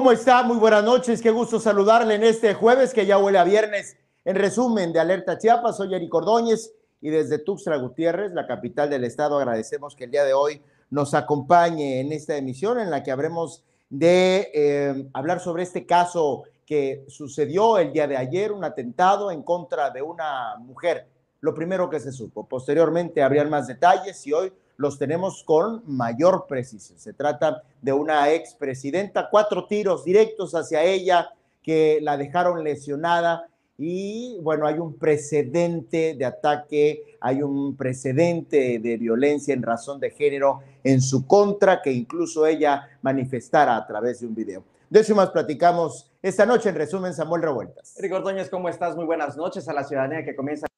¿Cómo 0.00 0.12
está? 0.12 0.42
Muy 0.42 0.56
buenas 0.56 0.82
noches. 0.82 1.20
Qué 1.20 1.30
gusto 1.30 1.60
saludarle 1.60 2.14
en 2.14 2.22
este 2.22 2.54
jueves 2.54 2.94
que 2.94 3.04
ya 3.04 3.18
huele 3.18 3.36
a 3.36 3.44
viernes. 3.44 3.98
En 4.24 4.34
resumen 4.34 4.94
de 4.94 4.98
Alerta 4.98 5.36
Chiapas, 5.36 5.76
soy 5.76 5.94
Eric 5.94 6.14
Ordóñez 6.14 6.72
y 7.02 7.10
desde 7.10 7.38
Tuxtla 7.38 7.76
Gutiérrez, 7.76 8.32
la 8.32 8.46
capital 8.46 8.88
del 8.88 9.04
estado, 9.04 9.36
agradecemos 9.36 9.94
que 9.94 10.04
el 10.04 10.10
día 10.10 10.24
de 10.24 10.32
hoy 10.32 10.62
nos 10.88 11.12
acompañe 11.12 12.00
en 12.00 12.12
esta 12.12 12.34
emisión 12.34 12.80
en 12.80 12.88
la 12.88 13.02
que 13.02 13.10
habremos 13.10 13.62
de 13.90 14.50
eh, 14.54 15.06
hablar 15.12 15.38
sobre 15.38 15.64
este 15.64 15.84
caso 15.84 16.44
que 16.64 17.04
sucedió 17.08 17.76
el 17.76 17.92
día 17.92 18.06
de 18.08 18.16
ayer, 18.16 18.52
un 18.52 18.64
atentado 18.64 19.30
en 19.30 19.42
contra 19.42 19.90
de 19.90 20.00
una 20.00 20.56
mujer. 20.60 21.08
Lo 21.40 21.52
primero 21.52 21.90
que 21.90 22.00
se 22.00 22.10
supo. 22.10 22.48
Posteriormente 22.48 23.22
habrían 23.22 23.50
más 23.50 23.66
detalles 23.66 24.26
y 24.26 24.32
hoy 24.32 24.50
los 24.80 24.98
tenemos 24.98 25.44
con 25.44 25.82
mayor 25.86 26.46
precisión. 26.48 26.98
Se 26.98 27.12
trata 27.12 27.62
de 27.82 27.92
una 27.92 28.32
expresidenta, 28.32 29.28
cuatro 29.30 29.66
tiros 29.66 30.06
directos 30.06 30.54
hacia 30.54 30.82
ella 30.82 31.28
que 31.62 31.98
la 32.00 32.16
dejaron 32.16 32.64
lesionada 32.64 33.46
y 33.76 34.38
bueno, 34.40 34.66
hay 34.66 34.78
un 34.78 34.94
precedente 34.94 36.14
de 36.14 36.24
ataque, 36.24 37.18
hay 37.20 37.42
un 37.42 37.76
precedente 37.76 38.78
de 38.78 38.96
violencia 38.96 39.52
en 39.52 39.62
razón 39.62 40.00
de 40.00 40.12
género 40.12 40.60
en 40.82 41.02
su 41.02 41.26
contra 41.26 41.82
que 41.82 41.92
incluso 41.92 42.46
ella 42.46 42.88
manifestara 43.02 43.76
a 43.76 43.86
través 43.86 44.20
de 44.20 44.28
un 44.28 44.34
video. 44.34 44.64
De 44.88 45.00
eso 45.00 45.14
más 45.14 45.28
platicamos 45.28 46.10
esta 46.22 46.46
noche 46.46 46.70
en 46.70 46.76
resumen 46.76 47.12
Samuel 47.12 47.42
Revueltas. 47.42 47.96
Ordóñez, 48.10 48.48
¿cómo 48.48 48.70
estás? 48.70 48.96
Muy 48.96 49.04
buenas 49.04 49.36
noches 49.36 49.68
a 49.68 49.74
la 49.74 49.84
ciudadanía 49.84 50.24
que 50.24 50.34
comienza 50.34 50.69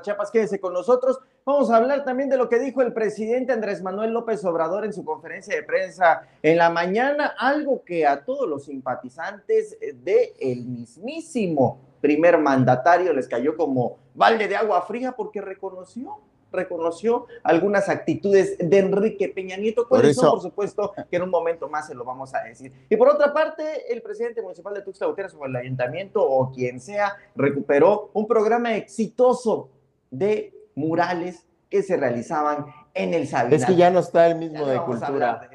Chiapas, 0.00 0.30
quédese 0.30 0.60
con 0.60 0.72
nosotros. 0.72 1.18
Vamos 1.44 1.68
a 1.68 1.76
hablar 1.76 2.04
también 2.04 2.28
de 2.28 2.36
lo 2.36 2.48
que 2.48 2.60
dijo 2.60 2.82
el 2.82 2.92
presidente 2.92 3.52
Andrés 3.52 3.82
Manuel 3.82 4.12
López 4.12 4.44
Obrador 4.44 4.84
en 4.84 4.92
su 4.92 5.04
conferencia 5.04 5.56
de 5.56 5.64
prensa 5.64 6.22
en 6.40 6.56
la 6.56 6.70
mañana, 6.70 7.34
algo 7.36 7.82
que 7.84 8.06
a 8.06 8.24
todos 8.24 8.48
los 8.48 8.66
simpatizantes 8.66 9.76
de 9.80 10.34
el 10.38 10.66
mismísimo 10.66 11.80
primer 12.00 12.38
mandatario 12.38 13.12
les 13.12 13.26
cayó 13.26 13.56
como 13.56 13.96
balde 14.14 14.46
de 14.46 14.54
agua 14.54 14.82
fría 14.82 15.16
porque 15.16 15.40
reconoció 15.40 16.20
reconoció 16.52 17.26
algunas 17.42 17.88
actitudes 17.88 18.56
de 18.58 18.78
Enrique 18.78 19.28
Peña 19.28 19.56
Nieto. 19.56 19.88
Por 19.88 20.04
eso, 20.04 20.30
por 20.30 20.40
supuesto, 20.40 20.92
que 21.10 21.16
en 21.16 21.22
un 21.22 21.30
momento 21.30 21.68
más 21.68 21.86
se 21.86 21.94
lo 21.94 22.04
vamos 22.04 22.34
a 22.34 22.42
decir. 22.42 22.72
Y 22.88 22.96
por 22.96 23.08
otra 23.08 23.32
parte, 23.32 23.92
el 23.92 24.02
presidente 24.02 24.42
municipal 24.42 24.74
de 24.74 24.82
Tuxtla 24.82 25.06
Gutiérrez 25.06 25.34
o 25.34 25.44
el 25.46 25.56
ayuntamiento 25.56 26.22
o 26.22 26.52
quien 26.52 26.80
sea 26.80 27.16
recuperó 27.34 28.10
un 28.12 28.26
programa 28.26 28.76
exitoso 28.76 29.70
de 30.10 30.52
murales 30.74 31.46
que 31.68 31.82
se 31.82 31.96
realizaban 31.96 32.66
en 32.94 33.14
el 33.14 33.26
Sabinal. 33.26 33.54
Es 33.54 33.64
que 33.64 33.76
ya 33.76 33.90
no 33.90 34.00
está 34.00 34.26
el 34.26 34.36
mismo 34.36 34.66
de 34.66 34.78
cultura. 34.82 35.48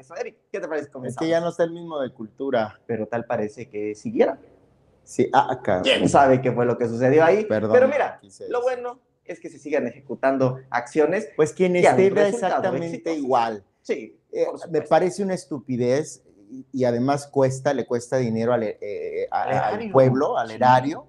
¿qué 0.50 0.60
te 0.60 0.68
parece? 0.68 0.90
Es 1.04 1.16
que 1.16 1.28
ya 1.28 1.40
no 1.40 1.50
está 1.50 1.62
el 1.62 1.70
mismo 1.70 2.00
de 2.00 2.10
cultura. 2.10 2.80
Pero 2.86 3.06
tal 3.06 3.24
parece 3.24 3.68
que 3.68 3.94
siguiera. 3.94 4.38
Sí, 5.04 5.30
ah, 5.32 5.48
acá. 5.50 5.80
¿Quién 5.82 6.08
sabe 6.08 6.42
qué 6.42 6.52
fue 6.52 6.66
lo 6.66 6.76
que 6.76 6.86
sucedió 6.86 7.24
ahí? 7.24 7.44
Perdón, 7.44 7.72
Pero 7.72 7.88
mira, 7.88 8.20
lo 8.50 8.62
bueno 8.62 8.98
es 9.32 9.40
que 9.40 9.50
se 9.50 9.58
sigan 9.58 9.86
ejecutando 9.86 10.58
acciones. 10.70 11.28
Pues 11.36 11.52
quien 11.52 11.76
esté 11.76 12.06
exactamente 12.28 13.14
igual. 13.14 13.64
Sí. 13.82 14.16
Eh, 14.32 14.46
me 14.70 14.82
parece 14.82 15.22
una 15.22 15.34
estupidez 15.34 16.22
y, 16.72 16.84
además 16.84 17.26
cuesta, 17.26 17.74
le 17.74 17.86
cuesta 17.86 18.16
dinero 18.16 18.52
al, 18.52 18.62
eh, 18.62 19.28
pueblo, 19.92 20.38
al 20.38 20.50
erario 20.50 21.06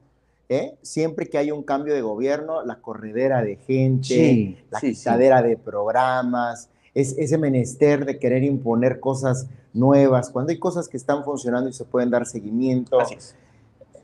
¿eh? 0.50 0.76
Siempre 0.82 1.28
que 1.28 1.38
hay 1.38 1.52
un 1.52 1.64
cambio 1.64 1.94
de 1.94 2.02
gobierno, 2.02 2.66
la 2.66 2.78
corredera 2.82 3.42
de 3.44 3.56
gente, 3.56 4.58
la 4.72 4.80
sí, 4.80 4.96
de 4.96 5.58
programas, 5.64 6.70
es 6.96 7.16
ese 7.18 7.38
menester 7.38 8.04
de 8.04 8.18
querer 8.18 8.44
imponer 8.44 9.00
cosas 9.00 9.48
nuevas, 9.74 10.32
cuando 10.32 10.50
hay 10.50 10.58
cosas 10.58 10.90
que 10.90 10.98
están 10.98 11.24
funcionando 11.24 11.70
y 11.70 11.74
se 11.74 11.86
pueden 11.86 12.10
dar 12.10 12.26
seguimiento. 12.26 12.98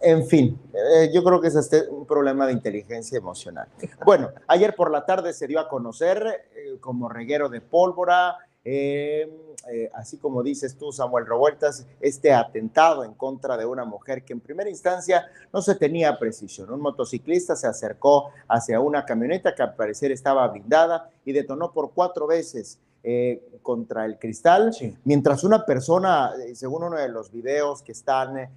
En 0.08 0.28
fin, 0.28 0.60
eh, 0.72 1.10
yo 1.12 1.24
creo 1.24 1.42
que 1.42 1.48
es 1.48 1.56
este 1.56 1.90
un 1.90 2.06
problema 2.06 2.46
de 2.46 2.54
inteligencia 2.54 3.18
emocional. 3.18 3.68
Bueno, 4.06 4.30
ayer 4.48 4.76
por 4.76 4.92
la 4.92 5.04
tarde 5.04 5.34
se 5.34 5.48
dio 5.48 5.60
a 5.60 5.68
conocer 5.68 6.46
eh, 6.56 6.78
como 6.80 7.10
reguero 7.10 7.50
de 7.50 7.60
pólvora, 7.60 8.38
eh, 8.64 9.28
eh, 9.72 9.90
así 9.94 10.18
como 10.18 10.44
dices 10.44 10.78
tú, 10.78 10.92
Samuel 10.92 11.26
Revueltas, 11.26 11.88
este 12.00 12.34
atentado 12.34 13.04
en 13.04 13.14
contra 13.14 13.58
de 13.58 13.66
una 13.66 13.86
mujer 13.86 14.24
que 14.24 14.34
en 14.34 14.42
primera 14.42 14.70
instancia 14.70 15.28
no 15.52 15.62
se 15.62 15.74
tenía 15.74 16.20
precisión. 16.20 16.72
Un 16.72 16.82
motociclista 16.82 17.56
se 17.56 17.68
acercó 17.68 18.32
hacia 18.48 18.80
una 18.80 19.06
camioneta 19.06 19.56
que 19.56 19.64
al 19.64 19.76
parecer 19.76 20.12
estaba 20.12 20.48
blindada 20.48 21.10
y 21.26 21.32
detonó 21.32 21.72
por 21.72 21.94
cuatro 21.94 22.28
veces 22.28 22.80
eh, 23.08 23.60
contra 23.62 24.06
el 24.06 24.18
cristal, 24.18 24.76
mientras 25.04 25.44
una 25.44 25.66
persona, 25.66 26.32
según 26.54 26.84
uno 26.84 26.98
de 26.98 27.10
los 27.10 27.32
videos 27.32 27.82
que 27.82 27.92
están 27.92 28.50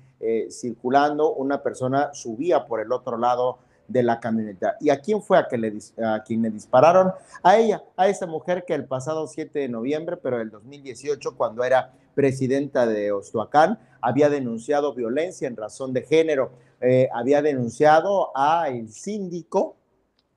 circulando, 0.51 1.33
una 1.35 1.63
persona 1.63 2.13
subía 2.13 2.67
por 2.67 2.81
el 2.81 2.91
otro 2.91 3.17
lado 3.17 3.59
de 3.89 4.03
la 4.03 4.21
camioneta. 4.21 4.77
¿Y 4.81 4.91
a 4.91 5.01
quién 5.01 5.23
fue 5.23 5.39
a, 5.39 5.49
que 5.49 5.57
le, 5.57 5.73
a 6.05 6.23
quien 6.23 6.43
le 6.43 6.51
dispararon? 6.51 7.13
A 7.43 7.57
ella, 7.57 7.83
a 7.97 8.09
esa 8.09 8.27
mujer 8.27 8.65
que 8.67 8.75
el 8.75 8.85
pasado 8.85 9.27
7 9.27 9.59
de 9.59 9.69
noviembre, 9.69 10.19
pero 10.19 10.41
el 10.41 10.51
2018, 10.51 11.37
cuando 11.37 11.65
era 11.65 11.93
presidenta 12.15 12.87
de 12.87 13.11
Ostoacán, 13.11 13.79
había 14.01 14.29
denunciado 14.29 14.95
violencia 14.95 15.49
en 15.49 15.57
razón 15.57 15.93
de 15.93 16.03
género, 16.03 16.51
eh, 16.81 17.09
había 17.13 17.43
denunciado 17.43 18.37
al 18.37 18.89
síndico, 18.91 19.77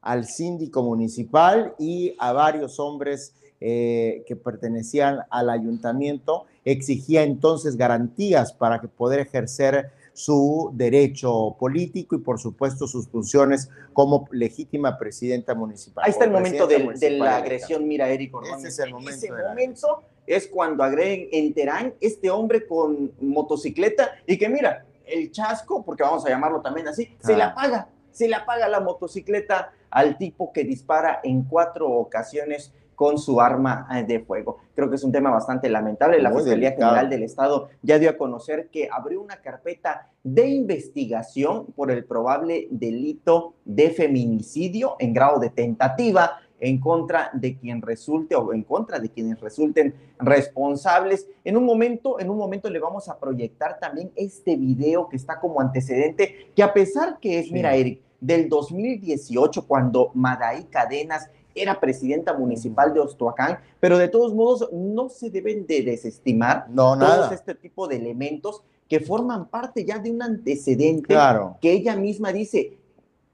al 0.02 0.26
síndico 0.26 0.84
municipal 0.84 1.76
y 1.78 2.16
a 2.20 2.34
varios 2.34 2.80
hombres 2.80 3.36
eh, 3.60 4.24
que 4.28 4.36
pertenecían 4.36 5.20
al 5.30 5.50
ayuntamiento, 5.50 6.46
exigía 6.66 7.24
entonces 7.24 7.78
garantías 7.78 8.54
para 8.54 8.82
que 8.82 8.88
poder 8.88 9.20
ejercer 9.20 9.92
su 10.14 10.72
derecho 10.74 11.56
político 11.60 12.16
y 12.16 12.20
por 12.20 12.40
supuesto 12.40 12.88
sus 12.88 13.08
funciones 13.08 13.70
como 13.94 14.28
legítima 14.32 14.98
presidenta 14.98 15.54
municipal. 15.56 16.04
Ahí 16.04 16.12
está 16.12 16.26
el 16.26 16.32
momento 16.32 16.68
de, 16.68 17.12
la 17.12 17.38
agresión, 17.38 17.88
mira, 17.88 18.10
Eric 18.10 18.34
Ese 18.58 18.70
es 18.70 18.80
el 18.80 18.92
momento. 18.92 19.12
Ese 19.12 19.32
momento 19.32 20.04
es 20.28 20.48
cuando 20.48 20.84
agreden 20.84 21.28
en 21.32 21.54
Terán 21.54 21.94
este 22.02 22.30
hombre 22.30 22.66
con 22.66 23.12
motocicleta 23.22 24.12
y 24.26 24.38
que 24.38 24.50
mira, 24.50 24.86
el 25.06 25.32
chasco, 25.32 25.84
porque 25.84 26.04
vamos 26.04 26.26
a 26.26 26.30
llamarlo 26.30 26.62
también 26.62 26.88
así, 26.88 27.16
se 27.20 27.36
le 27.36 27.44
apaga, 27.44 27.90
se 28.12 28.28
le 28.28 28.36
apaga 28.36 28.68
la 28.68 28.80
motocicleta 28.80 29.74
al 29.91 30.18
tipo 30.18 30.52
que 30.52 30.63
dispara 30.63 31.19
en 31.24 31.44
cuatro 31.44 31.90
ocasiones 31.90 32.74
con 33.02 33.18
su 33.18 33.41
arma 33.41 33.88
eh, 33.96 34.03
de 34.03 34.19
fuego. 34.19 34.59
Creo 34.75 34.88
que 34.88 34.96
es 34.96 35.03
un 35.03 35.12
tema 35.12 35.31
bastante 35.31 35.68
lamentable. 35.69 36.22
La 36.22 36.31
Fiscalía 36.31 36.74
General 36.74 37.09
del 37.09 37.24
Estado 37.24 37.69
ya 37.81 37.97
dio 37.97 38.12
a 38.12 38.16
conocer 38.16 38.69
que 38.69 38.90
abrió 38.91 39.22
una 39.22 39.38
carpeta 39.38 40.09
de 40.24 40.47
investigación 40.50 41.66
por 41.75 41.90
el 41.90 42.06
probable 42.06 42.68
delito 42.69 43.56
de 43.66 43.90
feminicidio 43.90 44.97
en 45.00 45.13
grado 45.13 45.40
de 45.40 45.50
tentativa 45.50 46.41
en 46.59 46.79
contra 46.79 47.31
de 47.34 47.58
quien 47.58 47.81
resulte 47.81 48.35
o 48.35 48.53
en 48.53 48.62
contra 48.62 49.00
de 49.00 49.09
quienes 49.09 49.41
resulten 49.41 49.96
responsables. 50.19 51.28
En 51.44 51.58
un 51.58 51.66
momento, 51.66 52.19
en 52.19 52.29
un 52.29 52.38
momento 52.38 52.69
le 52.69 52.78
vamos 52.78 53.09
a 53.09 53.18
proyectar 53.18 53.79
también 53.79 54.12
este 54.16 54.56
video 54.56 55.09
que 55.09 55.16
está 55.16 55.40
como 55.40 55.59
antecedente, 55.59 56.52
que 56.56 56.62
a 56.62 56.72
pesar 56.72 57.18
que 57.19 57.40
es, 57.40 57.52
mira, 57.52 57.73
Eric, 57.73 58.00
del 58.22 58.48
2018, 58.48 59.68
cuando 59.68 60.12
Madaí 60.14 60.64
Cadenas 60.66 61.30
era 61.54 61.80
presidenta 61.80 62.34
municipal 62.34 62.94
de 62.94 63.02
Ostoacán, 63.02 63.59
pero 63.79 63.97
de 63.97 64.08
todos 64.08 64.34
modos 64.34 64.70
no 64.72 65.09
se 65.09 65.29
deben 65.29 65.66
de 65.68 65.82
desestimar 65.82 66.70
no, 66.70 66.97
todos 66.97 67.32
este 67.32 67.56
tipo 67.56 67.88
de 67.88 67.97
elementos 67.97 68.64
que 68.88 69.00
forman 69.00 69.47
parte 69.47 69.84
ya 69.84 70.00
de 70.00 70.12
un 70.12 70.22
antecedente 70.22 71.16
que 71.59 71.72
ella 71.72 71.96
misma 71.96 72.32
dice, 72.32 72.78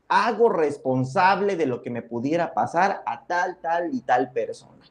hago 0.07 0.49
responsable 0.49 1.55
de 1.55 1.65
lo 1.65 1.81
que 1.81 1.89
me 1.89 2.01
pudiera 2.01 2.53
pasar 2.53 3.03
a 3.05 3.25
tal, 3.25 3.57
tal 3.61 3.93
y 3.93 4.01
tal 4.01 4.31
persona. 4.31 4.85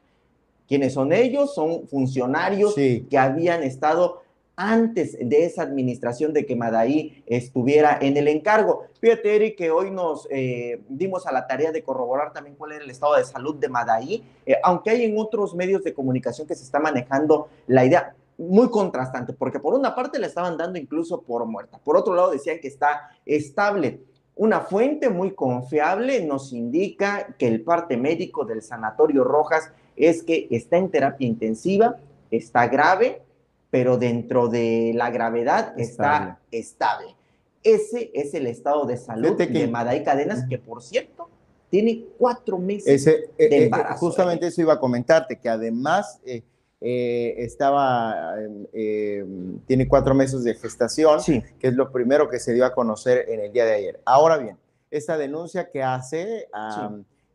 ¿Quiénes 0.67 0.93
son 0.93 1.13
ellos? 1.13 1.55
Son 1.55 1.87
funcionarios 1.87 2.75
que 2.75 3.17
habían 3.17 3.63
estado 3.63 4.21
antes 4.57 5.15
de 5.19 5.45
esa 5.45 5.61
administración 5.61 6.33
de 6.33 6.47
que 6.47 6.55
Madaí 6.55 7.23
estuviera 7.27 7.99
en 8.01 8.17
el 8.17 8.27
encargo. 8.27 8.85
Fíjate, 8.99 9.35
Eric, 9.35 9.55
que 9.55 9.69
hoy 9.69 9.91
nos 9.91 10.27
eh, 10.31 10.81
dimos 10.89 11.27
a 11.27 11.31
la 11.31 11.45
tarea 11.45 11.71
de 11.71 11.83
corroborar 11.83 12.33
también 12.33 12.55
cuál 12.55 12.71
era 12.71 12.83
el 12.83 12.89
estado 12.89 13.15
de 13.15 13.23
salud 13.23 13.55
de 13.55 13.69
Madaí, 13.69 14.23
eh, 14.47 14.55
aunque 14.63 14.89
hay 14.89 15.05
en 15.05 15.17
otros 15.17 15.53
medios 15.53 15.83
de 15.83 15.93
comunicación 15.93 16.47
que 16.47 16.55
se 16.55 16.63
está 16.63 16.79
manejando 16.79 17.49
la 17.67 17.85
idea 17.85 18.15
muy 18.39 18.69
contrastante, 18.69 19.31
porque 19.33 19.59
por 19.59 19.75
una 19.75 19.95
parte 19.95 20.17
le 20.19 20.25
estaban 20.25 20.57
dando 20.57 20.79
incluso 20.79 21.21
por 21.21 21.45
muerta, 21.45 21.79
por 21.83 21.95
otro 21.95 22.15
lado 22.15 22.31
decían 22.31 22.59
que 22.59 22.67
está 22.67 23.11
estable. 23.25 24.01
Una 24.35 24.61
fuente 24.61 25.09
muy 25.09 25.31
confiable 25.31 26.23
nos 26.25 26.51
indica 26.51 27.35
que 27.37 27.47
el 27.47 27.61
parte 27.61 27.95
médico 27.95 28.43
del 28.43 28.63
Sanatorio 28.63 29.23
Rojas 29.23 29.71
es 29.95 30.23
que 30.23 30.47
está 30.49 30.77
en 30.77 30.89
terapia 30.89 31.27
intensiva, 31.27 31.97
está 32.29 32.67
grave, 32.67 33.21
pero 33.69 33.97
dentro 33.97 34.47
de 34.47 34.93
la 34.95 35.09
gravedad 35.09 35.73
está 35.77 36.39
estable. 36.51 37.15
Ese 37.63 38.11
es 38.13 38.33
el 38.33 38.47
estado 38.47 38.85
de 38.85 38.97
salud 38.97 39.37
de 39.37 39.67
Maday 39.67 40.03
Cadenas, 40.03 40.45
que 40.47 40.57
por 40.57 40.81
cierto 40.81 41.29
tiene 41.69 42.05
cuatro 42.17 42.57
meses 42.57 43.05
de 43.05 43.11
eh, 43.11 43.29
eh, 43.37 43.63
embarazo. 43.65 43.99
justamente 43.99 44.47
eso 44.47 44.61
iba 44.61 44.73
a 44.73 44.79
comentarte, 44.79 45.37
que 45.37 45.49
además 45.49 46.19
eh, 46.25 46.43
estaba, 47.37 48.35
em, 48.39 48.65
em, 48.71 49.59
tiene 49.65 49.87
cuatro 49.87 50.13
meses 50.15 50.43
de 50.43 50.55
gestación, 50.55 51.19
que 51.59 51.67
es 51.67 51.73
lo 51.73 51.91
primero 51.91 52.29
que 52.29 52.39
se 52.39 52.53
dio 52.53 52.65
a 52.65 52.73
conocer 52.73 53.25
en 53.27 53.41
el 53.41 53.51
día 53.51 53.65
de 53.65 53.73
ayer. 53.73 53.99
Ahora 54.05 54.37
bien, 54.37 54.57
esta 54.89 55.17
denuncia 55.17 55.69
que 55.69 55.83
hace 55.83 56.47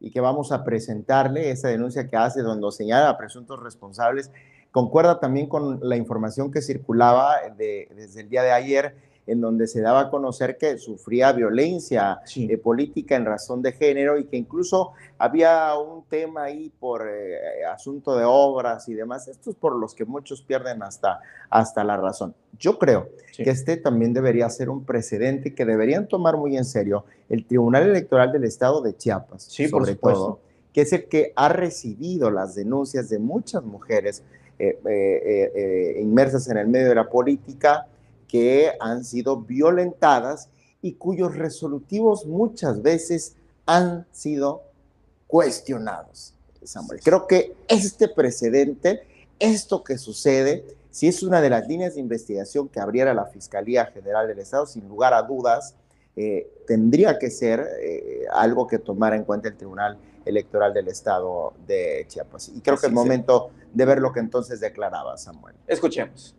y 0.01 0.11
que 0.11 0.21
vamos 0.21 0.51
a 0.51 0.65
presentarle, 0.65 1.51
esa 1.51 1.69
denuncia 1.69 2.09
que 2.09 2.17
hace 2.17 2.41
donde 2.41 2.71
señala 2.73 3.11
a 3.11 3.19
presuntos 3.19 3.63
responsables, 3.63 4.31
concuerda 4.73 5.21
también 5.21 5.47
con 5.47 5.79
la 5.83 5.97
información 5.97 6.51
que 6.51 6.63
circulaba 6.63 7.37
desde 7.57 8.21
el 8.23 8.29
día 8.29 8.43
de 8.43 8.51
ayer 8.51 8.97
en 9.27 9.41
donde 9.41 9.67
se 9.67 9.81
daba 9.81 10.01
a 10.01 10.11
conocer 10.11 10.59
que 10.59 10.79
sufría 10.79 11.33
violencia 11.33 12.21
eh, 12.37 12.59
política 12.59 13.15
en 13.15 13.25
razón 13.25 13.63
de 13.63 13.73
género 13.73 14.19
y 14.19 14.25
que 14.25 14.37
incluso 14.37 14.93
había 15.17 15.77
un 15.79 16.05
tema 16.05 16.45
ahí 16.45 16.73
por 16.81 17.09
eh, 17.09 17.65
asunto 17.73 18.17
de 18.17 18.25
obras 18.27 18.89
y 18.89 18.95
demás. 18.95 19.29
Estos 19.29 19.55
por 19.55 19.77
los 19.77 19.95
que 19.95 20.05
muchos 20.05 20.43
pierden 20.43 20.83
hasta, 20.83 21.21
hasta 21.51 21.85
la 21.85 21.97
razón. 21.97 22.35
Yo 22.59 22.79
creo 22.79 23.11
que 23.37 23.51
este 23.51 23.77
también 23.77 24.13
debería 24.13 24.49
ser 24.51 24.69
un 24.69 24.85
precedente 24.85 25.55
que 25.55 25.65
deberían 25.65 26.09
tomar 26.09 26.37
muy 26.37 26.57
en 26.57 26.65
serio 26.65 27.05
el 27.29 27.47
Tribunal 27.47 27.85
Electoral 27.85 28.33
del 28.33 28.45
Estado 28.45 28.83
de 28.83 28.97
Chiapas, 28.97 29.45
sobre 29.45 29.95
todo, 29.95 30.41
que 30.73 30.83
es 30.83 30.93
el 30.93 31.09
que 31.09 31.33
ha 31.37 31.49
recibido 31.49 32.31
las 32.31 32.55
denuncias 32.55 33.09
de 33.09 33.19
muchas 33.19 33.63
mujeres 33.63 34.23
eh, 34.59 35.99
inmersas 36.01 36.49
en 36.49 36.57
el 36.57 36.69
medio 36.69 36.89
de 36.89 36.95
la 36.95 37.09
política 37.09 37.87
que 38.29 38.73
han 38.81 39.05
sido 39.05 39.39
violentadas 39.39 40.49
y 40.81 40.95
cuyos 40.95 41.37
resolutivos 41.37 42.27
muchas 42.27 42.83
veces 42.83 43.35
han 43.67 44.07
sido 44.13 44.63
cuestionados. 45.27 46.35
Samuel. 46.63 47.01
Creo 47.03 47.27
que 47.27 47.55
este 47.69 48.09
precedente, 48.09 49.03
esto 49.39 49.83
que 49.83 49.99
sucede, 49.99 50.65
si 50.91 51.09
es 51.09 51.23
una 51.23 51.41
de 51.41 51.51
las 51.51 51.67
líneas 51.67 51.95
de 51.95 52.01
investigación 52.01 52.69
que 52.69 52.79
abriera 52.79 53.15
la 53.15 53.27
Fiscalía 53.27 53.87
General 53.87 54.29
del 54.29 54.39
Estado, 54.39 54.67
sin 54.67 54.87
lugar 54.89 55.15
a 55.15 55.23
dudas, 55.23 55.75
eh, 56.17 56.47
tendría 56.67 57.19
que 57.19 57.31
ser 57.31 57.67
eh, 57.81 58.25
algo 58.33 58.67
que 58.67 58.79
tomara 58.79 59.17
en 59.17 59.25
cuenta 59.25 59.49
el 59.49 59.57
Tribunal 59.57 59.97
Electoral 60.25 60.73
del 60.73 60.89
Estado 60.89 61.53
de 61.67 62.05
Chiapas. 62.09 62.49
Y 62.49 62.61
creo 62.61 62.77
que 62.77 62.87
es 62.87 62.93
momento 62.93 63.51
de 63.73 63.85
ver 63.85 64.01
lo 64.01 64.13
que 64.13 64.21
entonces 64.21 64.61
declaraba 64.61 65.17
Samuel. 65.17 65.57
Escuchemos 65.67 66.35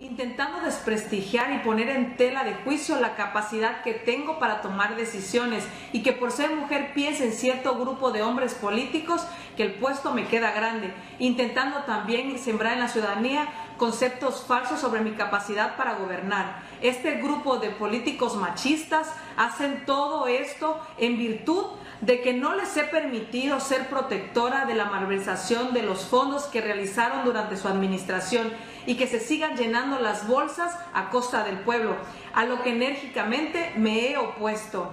intentando 0.00 0.62
desprestigiar 0.62 1.52
y 1.52 1.58
poner 1.58 1.90
en 1.90 2.16
tela 2.16 2.42
de 2.42 2.54
juicio 2.54 2.98
la 2.98 3.16
capacidad 3.16 3.82
que 3.82 3.92
tengo 3.92 4.38
para 4.38 4.62
tomar 4.62 4.96
decisiones 4.96 5.62
y 5.92 6.02
que 6.02 6.14
por 6.14 6.32
ser 6.32 6.56
mujer 6.56 6.92
piense 6.94 7.26
en 7.26 7.32
cierto 7.34 7.78
grupo 7.78 8.10
de 8.10 8.22
hombres 8.22 8.54
políticos 8.54 9.26
que 9.58 9.62
el 9.62 9.74
puesto 9.74 10.14
me 10.14 10.26
queda 10.26 10.52
grande, 10.52 10.94
intentando 11.18 11.80
también 11.84 12.38
sembrar 12.38 12.72
en 12.72 12.80
la 12.80 12.88
ciudadanía 12.88 13.46
conceptos 13.76 14.42
falsos 14.46 14.80
sobre 14.80 15.02
mi 15.02 15.12
capacidad 15.12 15.76
para 15.76 15.96
gobernar. 15.96 16.62
Este 16.80 17.16
grupo 17.16 17.58
de 17.58 17.68
políticos 17.68 18.36
machistas 18.36 19.12
hacen 19.36 19.84
todo 19.84 20.26
esto 20.28 20.80
en 20.96 21.18
virtud 21.18 21.66
de 22.00 22.22
que 22.22 22.32
no 22.32 22.54
les 22.54 22.76
he 22.76 22.84
permitido 22.84 23.60
ser 23.60 23.88
protectora 23.88 24.64
de 24.64 24.74
la 24.74 24.86
malversación 24.86 25.74
de 25.74 25.82
los 25.82 26.04
fondos 26.04 26.44
que 26.44 26.60
realizaron 26.60 27.24
durante 27.24 27.56
su 27.56 27.68
administración 27.68 28.48
y 28.86 28.96
que 28.96 29.06
se 29.06 29.20
sigan 29.20 29.56
llenando 29.56 29.98
las 29.98 30.26
bolsas 30.26 30.74
a 30.94 31.10
costa 31.10 31.44
del 31.44 31.60
pueblo, 31.60 31.96
a 32.34 32.46
lo 32.46 32.62
que 32.62 32.70
enérgicamente 32.70 33.72
me 33.76 34.10
he 34.10 34.16
opuesto. 34.16 34.90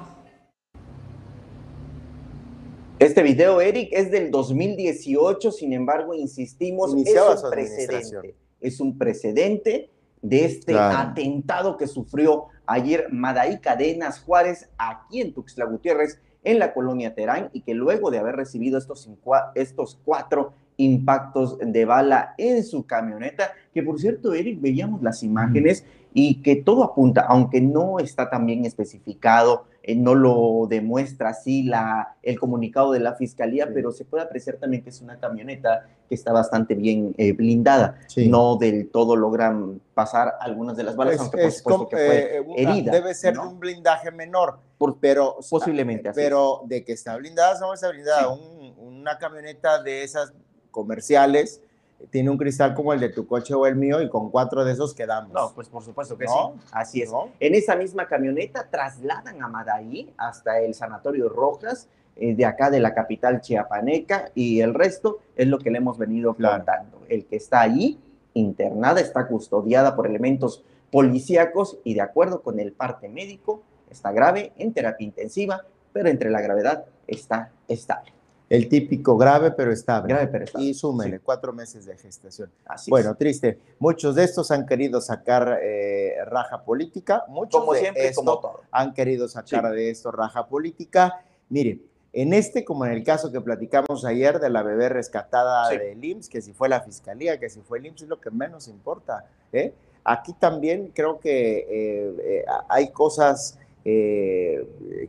Este 2.99 3.21
video, 3.21 3.61
Eric, 3.61 3.89
es 3.91 4.09
del 4.09 4.31
2018, 4.31 5.51
sin 5.51 5.71
embargo, 5.71 6.13
insistimos, 6.15 6.95
es 6.95 7.15
un 7.15 7.49
precedente. 7.51 8.35
Es 8.59 8.79
un 8.79 8.97
precedente 8.97 9.91
de 10.23 10.45
este 10.45 10.75
atentado 10.75 11.77
que 11.77 11.85
sufrió 11.85 12.47
ayer 12.65 13.07
Madaí 13.11 13.59
Cadenas 13.59 14.19
Juárez 14.19 14.69
aquí 14.79 15.21
en 15.21 15.31
Tuxtla 15.31 15.65
Gutiérrez, 15.65 16.19
en 16.43 16.59
la 16.59 16.73
colonia 16.73 17.13
Terán, 17.13 17.49
y 17.53 17.61
que 17.61 17.73
luego 17.73 18.11
de 18.11 18.19
haber 18.19 18.35
recibido 18.35 18.77
estos, 18.77 19.09
estos 19.55 19.99
cuatro 20.03 20.53
impactos 20.77 21.57
de 21.59 21.85
bala 21.85 22.35
en 22.37 22.63
su 22.63 22.85
camioneta, 22.85 23.51
que 23.73 23.83
por 23.83 23.99
cierto, 23.99 24.33
Eric, 24.33 24.61
veíamos 24.61 25.01
las 25.01 25.23
imágenes 25.23 25.85
y 26.13 26.41
que 26.41 26.55
todo 26.55 26.83
apunta, 26.83 27.21
aunque 27.21 27.61
no 27.61 27.99
está 27.99 28.29
tan 28.29 28.45
bien 28.45 28.65
especificado, 28.65 29.65
eh, 29.87 29.95
no 29.95 30.15
lo 30.15 30.67
demuestra 30.67 31.29
así 31.29 31.63
la, 31.63 32.17
el 32.21 32.37
comunicado 32.37 32.91
de 32.91 32.99
la 32.99 33.15
fiscalía, 33.15 33.69
pero 33.73 33.93
se 33.93 34.03
puede 34.03 34.21
apreciar 34.25 34.57
también 34.57 34.83
que 34.83 34.89
es 34.89 34.99
una 35.01 35.17
camioneta 35.17 35.87
que 36.09 36.13
está 36.13 36.33
bastante 36.33 36.75
bien 36.75 37.15
eh, 37.17 37.31
blindada. 37.31 37.97
No 38.17 38.57
del 38.57 38.89
todo 38.89 39.15
logran 39.15 39.79
pasar 39.93 40.33
algunas 40.41 40.75
de 40.75 40.83
las 40.83 40.97
balas, 40.97 41.21
aunque 41.21 41.41
por 41.41 41.51
supuesto 41.53 41.87
que 41.87 41.95
fue 41.95 42.37
eh, 42.37 42.45
herida. 42.57 42.91
Debe 42.91 43.15
ser 43.15 43.35
de 43.35 43.39
un 43.39 43.61
blindaje 43.61 44.11
menor, 44.11 44.59
pero 44.99 45.37
posiblemente 45.49 46.09
así 46.09 46.19
Pero 46.19 46.63
de 46.65 46.83
que 46.83 46.91
está 46.91 47.15
blindada, 47.15 47.57
no 47.61 47.73
está 47.73 47.89
blindada. 47.89 48.27
una 48.29 49.17
camioneta 49.17 49.81
de 49.81 50.03
esas 50.03 50.33
comerciales, 50.69 51.61
tiene 52.09 52.29
un 52.29 52.37
cristal 52.37 52.73
como 52.73 52.93
el 52.93 52.99
de 52.99 53.09
tu 53.09 53.27
coche 53.27 53.53
o 53.53 53.65
el 53.65 53.75
mío 53.75 54.01
y 54.01 54.09
con 54.09 54.29
cuatro 54.29 54.63
de 54.63 54.73
esos 54.73 54.93
quedamos. 54.93 55.33
No, 55.33 55.51
pues 55.53 55.67
por 55.67 55.83
supuesto 55.83 56.17
que 56.17 56.27
sí. 56.27 56.33
Así 56.71 57.01
es. 57.01 57.11
En 57.39 57.55
esa 57.55 57.75
misma 57.75 58.07
camioneta 58.07 58.67
trasladan 58.69 59.41
a 59.41 59.47
Madaí 59.47 60.13
hasta 60.17 60.59
el 60.59 60.73
Sanatorio 60.73 61.29
Rojas 61.29 61.89
eh, 62.15 62.35
de 62.35 62.45
acá 62.45 62.69
de 62.69 62.79
la 62.79 62.93
capital 62.93 63.41
chiapaneca 63.41 64.31
y 64.35 64.61
el 64.61 64.73
resto 64.73 65.19
es 65.35 65.47
lo 65.47 65.59
que 65.59 65.71
le 65.71 65.79
hemos 65.79 65.97
venido 65.97 66.35
contando. 66.35 67.01
El 67.09 67.25
que 67.25 67.35
está 67.35 67.61
ahí 67.61 67.99
internada 68.33 69.01
está 69.01 69.27
custodiada 69.27 69.95
por 69.95 70.07
elementos 70.07 70.63
policíacos 70.91 71.79
y 71.83 71.95
de 71.95 72.01
acuerdo 72.01 72.41
con 72.41 72.59
el 72.59 72.71
parte 72.71 73.09
médico 73.09 73.63
está 73.89 74.11
grave 74.11 74.53
en 74.57 74.73
terapia 74.73 75.05
intensiva, 75.05 75.65
pero 75.93 76.09
entre 76.09 76.29
la 76.29 76.41
gravedad 76.41 76.85
está 77.07 77.51
estable. 77.67 78.16
El 78.49 78.69
típico 78.69 79.17
grave 79.17 79.51
pero 79.51 79.71
estable. 79.73 80.13
Grave 80.13 80.27
pero 80.27 80.45
estable. 80.45 80.67
Y 80.67 80.73
súmele, 80.73 81.19
cuatro 81.19 81.51
meses 81.51 81.85
de 81.85 81.97
gestación. 81.97 82.49
bueno, 82.87 83.15
triste. 83.15 83.59
Muchos 83.79 84.15
de 84.15 84.23
estos 84.23 84.51
han 84.51 84.65
querido 84.65 85.01
sacar 85.01 85.59
eh, 85.61 86.15
raja 86.25 86.63
política. 86.63 87.25
Muchos 87.27 87.59
como 87.59 87.73
de 87.73 87.79
siempre, 87.79 88.13
como 88.13 88.39
todo. 88.39 88.61
han 88.71 88.93
querido 88.93 89.27
sacar 89.27 89.71
de 89.71 89.89
esto 89.89 90.11
raja 90.11 90.47
política. 90.47 91.21
Mire, 91.49 91.81
en 92.13 92.33
este, 92.33 92.63
como 92.63 92.85
en 92.85 92.93
el 92.93 93.03
caso 93.03 93.31
que 93.31 93.41
platicamos 93.41 94.05
ayer 94.05 94.39
de 94.39 94.49
la 94.49 94.63
bebé 94.63 94.87
rescatada 94.89 95.69
de 95.69 95.79
del 95.79 96.03
IMSS, 96.03 96.29
que 96.29 96.41
si 96.41 96.53
fue 96.53 96.69
la 96.69 96.79
fiscalía, 96.81 97.39
que 97.39 97.49
si 97.49 97.59
fue 97.59 97.79
el 97.79 97.87
IMSS, 97.87 98.03
es 98.03 98.07
lo 98.07 98.21
que 98.21 98.31
menos 98.31 98.69
importa. 98.69 99.25
¿eh? 99.51 99.73
Aquí 100.05 100.31
también 100.31 100.91
creo 100.95 101.19
que 101.19 101.67
eh, 101.69 102.45
hay 102.69 102.91
cosas 102.91 103.59
que 103.83 104.65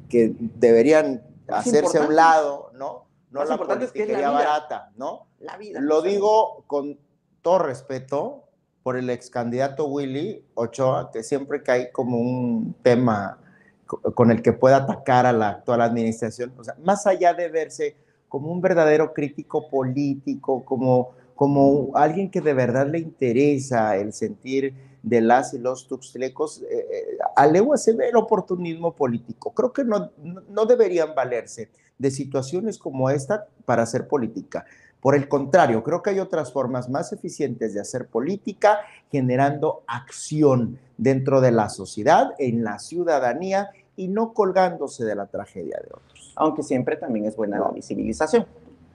deberían 0.08 1.20
hacerse 1.48 1.98
a 1.98 2.02
un 2.02 2.14
lado, 2.14 2.70
¿no? 2.74 3.07
No 3.30 3.44
la 3.44 3.52
importante 3.52 3.84
es 3.84 3.92
que 3.92 4.02
es 4.04 4.08
la 4.08 4.30
barata, 4.30 4.90
¿no? 4.96 5.26
La 5.40 5.56
vida. 5.56 5.80
Lo 5.80 6.02
digo 6.02 6.64
con 6.66 6.98
todo 7.42 7.58
respeto 7.58 8.44
por 8.82 8.96
el 8.96 9.10
ex 9.10 9.30
candidato 9.30 9.86
Willy 9.86 10.44
Ochoa, 10.54 11.10
que 11.10 11.22
siempre 11.22 11.62
que 11.62 11.70
hay 11.70 11.92
como 11.92 12.18
un 12.18 12.74
tema 12.82 13.38
con 13.86 14.30
el 14.30 14.42
que 14.42 14.52
pueda 14.52 14.78
atacar 14.78 15.26
a 15.26 15.32
la 15.32 15.48
actual 15.48 15.80
administración, 15.80 16.52
o 16.58 16.64
sea, 16.64 16.74
más 16.82 17.06
allá 17.06 17.34
de 17.34 17.48
verse 17.48 17.96
como 18.28 18.52
un 18.52 18.60
verdadero 18.60 19.12
crítico 19.14 19.68
político, 19.68 20.64
como, 20.64 21.12
como 21.34 21.90
alguien 21.94 22.30
que 22.30 22.40
de 22.40 22.52
verdad 22.52 22.86
le 22.86 22.98
interesa 22.98 23.96
el 23.96 24.12
sentir 24.12 24.74
de 25.02 25.20
las 25.22 25.54
y 25.54 25.58
los 25.58 25.88
tuxtlecos, 25.88 26.62
eh, 26.62 26.66
eh 26.70 27.18
alegua 27.36 27.76
el 27.86 28.16
oportunismo 28.16 28.94
político. 28.94 29.52
Creo 29.52 29.72
que 29.72 29.84
no, 29.84 30.10
no 30.48 30.66
deberían 30.66 31.14
valerse 31.14 31.70
de 31.98 32.10
situaciones 32.10 32.78
como 32.78 33.10
esta 33.10 33.46
para 33.64 33.82
hacer 33.82 34.08
política. 34.08 34.64
Por 35.00 35.14
el 35.14 35.28
contrario, 35.28 35.84
creo 35.84 36.02
que 36.02 36.10
hay 36.10 36.18
otras 36.18 36.52
formas 36.52 36.88
más 36.88 37.12
eficientes 37.12 37.72
de 37.72 37.80
hacer 37.80 38.08
política 38.08 38.80
generando 39.10 39.82
acción 39.86 40.78
dentro 40.96 41.40
de 41.40 41.52
la 41.52 41.68
sociedad, 41.68 42.34
en 42.38 42.64
la 42.64 42.78
ciudadanía 42.78 43.70
y 43.96 44.08
no 44.08 44.32
colgándose 44.32 45.04
de 45.04 45.14
la 45.14 45.26
tragedia 45.26 45.78
de 45.82 45.88
otros. 45.88 46.32
Aunque 46.36 46.62
siempre 46.62 46.96
también 46.96 47.26
es 47.26 47.36
buena 47.36 47.58
la 47.60 47.70
visibilización. 47.70 48.46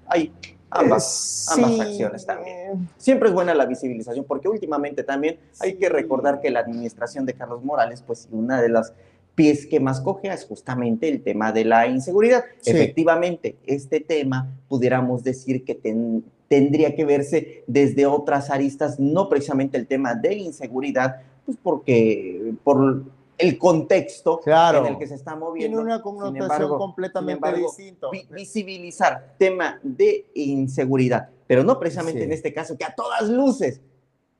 Hay 0.07 0.33
ambas, 0.69 1.47
ambas 1.53 1.79
acciones 1.79 2.25
también. 2.25 2.89
Siempre 2.97 3.29
es 3.29 3.35
buena 3.35 3.53
la 3.53 3.65
visibilización 3.65 4.25
porque 4.25 4.49
últimamente 4.49 5.03
también 5.03 5.39
hay 5.61 5.75
que 5.75 5.87
recordar 5.87 6.41
que 6.41 6.49
la 6.49 6.59
administración 6.59 7.25
de 7.25 7.33
Carlos 7.33 7.63
Morales, 7.63 8.03
pues 8.05 8.27
una 8.31 8.61
de 8.61 8.69
las 8.69 8.93
pies 9.35 9.65
que 9.65 9.79
más 9.79 10.01
coge 10.01 10.29
es 10.29 10.45
justamente 10.45 11.09
el 11.09 11.23
tema 11.23 11.51
de 11.51 11.65
la 11.65 11.87
inseguridad. 11.87 12.43
Efectivamente, 12.65 13.57
este 13.65 13.99
tema 13.99 14.55
pudiéramos 14.67 15.23
decir 15.23 15.63
que 15.63 15.75
tendría 16.47 16.95
que 16.95 17.05
verse 17.05 17.63
desde 17.67 18.05
otras 18.05 18.49
aristas, 18.49 18.99
no 18.99 19.29
precisamente 19.29 19.77
el 19.77 19.87
tema 19.87 20.13
de 20.15 20.35
inseguridad, 20.35 21.21
pues 21.45 21.57
porque 21.61 22.53
por 22.63 23.03
el 23.37 23.57
contexto 23.57 24.39
en 24.45 24.85
el 24.85 24.97
que 24.97 25.07
se 25.07 25.15
está 25.15 25.35
moviendo. 25.35 25.77
Tiene 25.77 25.93
una 25.93 26.01
connotación 26.01 26.77
completamente 26.77 27.53
distinta. 27.53 28.07
visibilizar 28.29 29.35
tema 29.37 29.79
de 29.81 30.27
inseguridad, 30.35 31.29
pero 31.47 31.63
no 31.63 31.79
precisamente 31.79 32.23
en 32.23 32.31
este 32.31 32.53
caso, 32.53 32.77
que 32.77 32.85
a 32.85 32.93
todas 32.93 33.27
luces 33.29 33.81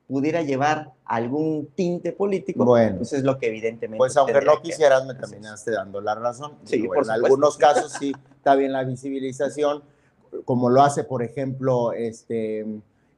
pudiera 0.07 0.41
llevar 0.41 0.91
algún 1.05 1.67
tinte 1.75 2.11
político, 2.11 2.65
bueno, 2.65 2.97
pues 2.97 3.13
es 3.13 3.23
lo 3.23 3.37
que 3.37 3.47
evidentemente... 3.47 3.97
Pues 3.97 4.15
aunque 4.17 4.41
no 4.41 4.61
quisieras, 4.61 5.05
me 5.05 5.15
terminaste 5.15 5.71
dando 5.71 6.01
la 6.01 6.15
razón. 6.15 6.53
Sí, 6.63 6.85
en 6.95 7.09
algunos 7.09 7.57
casos 7.57 7.93
sí 7.93 8.13
está 8.35 8.55
bien 8.55 8.73
la 8.73 8.83
visibilización, 8.83 9.83
como 10.45 10.69
lo 10.69 10.81
hace, 10.81 11.03
por 11.03 11.23
ejemplo, 11.23 11.93
este, 11.93 12.65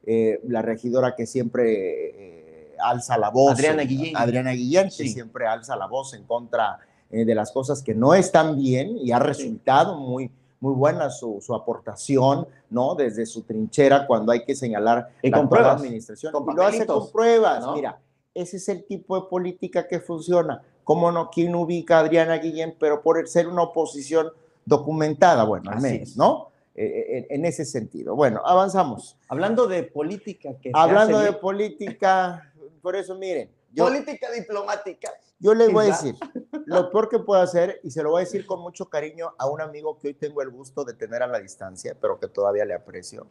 eh, 0.06 0.40
la 0.48 0.62
regidora 0.62 1.14
que 1.14 1.26
siempre... 1.26 2.32
Eh, 2.32 2.36
alza 2.78 3.16
la 3.18 3.30
voz. 3.30 3.52
Adriana 3.52 3.82
Guillén. 3.82 4.16
Adriana 4.16 4.52
Guillén, 4.52 4.84
que 4.84 5.08
siempre 5.08 5.46
alza 5.46 5.76
la 5.76 5.86
voz 5.86 6.14
en 6.14 6.24
contra 6.24 6.78
eh, 7.10 7.24
de 7.24 7.34
las 7.34 7.52
cosas 7.52 7.82
que 7.82 7.94
no 7.94 8.14
están 8.14 8.56
bien 8.56 8.98
y 8.98 9.12
ha 9.12 9.18
resultado 9.18 9.98
muy, 9.98 10.30
muy 10.66 10.74
buena 10.74 11.10
su, 11.10 11.40
su, 11.40 11.54
aportación, 11.54 12.48
¿no? 12.70 12.96
Desde 12.96 13.24
su 13.24 13.42
trinchera 13.42 14.04
cuando 14.04 14.32
hay 14.32 14.44
que 14.44 14.56
señalar 14.56 15.10
y 15.22 15.30
la 15.30 15.38
con 15.38 15.48
pruebas, 15.48 15.80
administración. 15.80 16.34
y 16.34 16.54
lo 16.56 16.66
hace 16.66 16.86
con 16.86 17.10
pruebas, 17.12 17.64
mira. 17.72 18.00
Ese 18.34 18.56
es 18.56 18.68
el 18.68 18.84
tipo 18.84 19.18
de 19.18 19.28
política 19.28 19.86
que 19.86 20.00
funciona. 20.00 20.60
¿Cómo 20.82 21.10
no? 21.12 21.30
¿Quién 21.30 21.54
ubica 21.54 21.98
a 21.98 22.00
Adriana 22.00 22.36
Guillén? 22.38 22.76
Pero 22.78 23.00
por 23.00 23.26
ser 23.28 23.46
una 23.46 23.62
oposición 23.62 24.28
documentada, 24.64 25.44
bueno, 25.44 25.70
al 25.70 25.80
menos, 25.80 26.16
¿no? 26.16 26.48
Eh, 26.74 26.84
eh, 26.84 27.26
en, 27.30 27.44
ese 27.46 27.64
sentido. 27.64 28.14
Bueno, 28.14 28.42
avanzamos. 28.44 29.16
Hablando 29.28 29.66
de 29.66 29.84
política. 29.84 30.50
Que 30.60 30.70
Hablando 30.74 31.20
de 31.20 31.32
política, 31.32 32.52
por 32.82 32.96
eso, 32.96 33.14
miren. 33.14 33.48
Política 33.84 34.30
diplomática. 34.30 35.10
Yo 35.38 35.54
les 35.54 35.72
voy 35.72 35.84
a 35.84 35.88
decir, 35.88 36.16
lo 36.64 36.90
peor 36.90 37.08
que 37.08 37.18
puedo 37.18 37.40
hacer, 37.40 37.80
y 37.82 37.90
se 37.90 38.02
lo 38.02 38.10
voy 38.10 38.22
a 38.22 38.24
decir 38.24 38.46
con 38.46 38.60
mucho 38.60 38.88
cariño 38.88 39.34
a 39.38 39.48
un 39.48 39.60
amigo 39.60 39.98
que 39.98 40.08
hoy 40.08 40.14
tengo 40.14 40.40
el 40.42 40.50
gusto 40.50 40.84
de 40.84 40.94
tener 40.94 41.22
a 41.22 41.26
la 41.26 41.38
distancia, 41.38 41.96
pero 42.00 42.18
que 42.18 42.28
todavía 42.28 42.64
le 42.64 42.74
aprecio. 42.74 43.26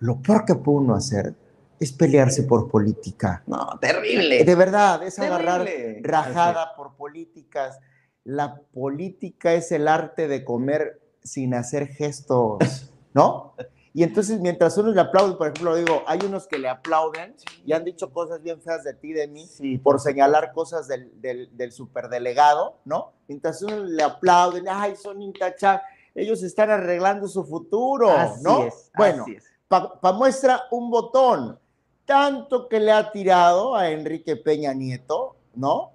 Lo 0.00 0.20
peor 0.20 0.44
que 0.44 0.56
puede 0.56 0.78
uno 0.78 0.94
hacer 0.94 1.34
es 1.78 1.92
pelearse 1.92 2.42
por 2.42 2.70
política. 2.70 3.42
No, 3.46 3.78
terrible. 3.80 4.44
De 4.44 4.54
verdad, 4.54 5.02
es 5.02 5.18
agarrar 5.18 5.68
rajada 6.02 6.74
por 6.74 6.96
políticas. 6.96 7.78
La 8.24 8.60
política 8.72 9.54
es 9.54 9.70
el 9.72 9.86
arte 9.86 10.26
de 10.26 10.44
comer 10.44 11.00
sin 11.22 11.54
hacer 11.54 11.88
gestos, 11.88 12.92
¿no? 13.14 13.54
Y 13.96 14.02
entonces, 14.02 14.38
mientras 14.40 14.76
uno 14.76 14.92
le 14.92 15.00
aplaude, 15.00 15.36
por 15.36 15.46
ejemplo, 15.46 15.74
digo, 15.74 16.02
hay 16.06 16.18
unos 16.26 16.46
que 16.46 16.58
le 16.58 16.68
aplauden 16.68 17.34
y 17.64 17.72
han 17.72 17.82
dicho 17.82 18.12
cosas 18.12 18.42
bien 18.42 18.60
feas 18.60 18.84
de 18.84 18.92
ti, 18.92 19.14
de 19.14 19.26
mí, 19.26 19.48
por 19.82 20.00
señalar 20.00 20.52
cosas 20.52 20.86
del, 20.86 21.10
del, 21.18 21.72
superdelegado, 21.72 22.76
¿no? 22.84 23.14
Mientras 23.26 23.62
uno 23.62 23.78
le 23.78 24.02
aplauden, 24.02 24.66
ay, 24.68 24.96
son 24.96 25.22
intachables, 25.22 25.80
ellos 26.14 26.42
están 26.42 26.68
arreglando 26.68 27.26
su 27.26 27.42
futuro, 27.46 28.14
¿no? 28.42 28.64
Es, 28.64 28.90
bueno, 28.94 29.24
para 29.66 30.12
muestra 30.14 30.64
un 30.72 30.90
botón, 30.90 31.58
tanto 32.04 32.68
que 32.68 32.80
le 32.80 32.92
ha 32.92 33.10
tirado 33.10 33.74
a 33.74 33.88
Enrique 33.88 34.36
Peña 34.36 34.74
Nieto, 34.74 35.36
¿no? 35.54 35.92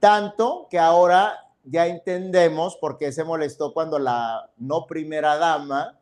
Tanto 0.00 0.66
que 0.70 0.78
ahora 0.78 1.32
ya 1.64 1.86
entendemos 1.86 2.76
por 2.76 2.98
qué 2.98 3.10
se 3.10 3.24
molestó 3.24 3.72
cuando 3.72 3.98
la 3.98 4.50
no 4.58 4.86
primera 4.86 5.38
dama 5.38 5.97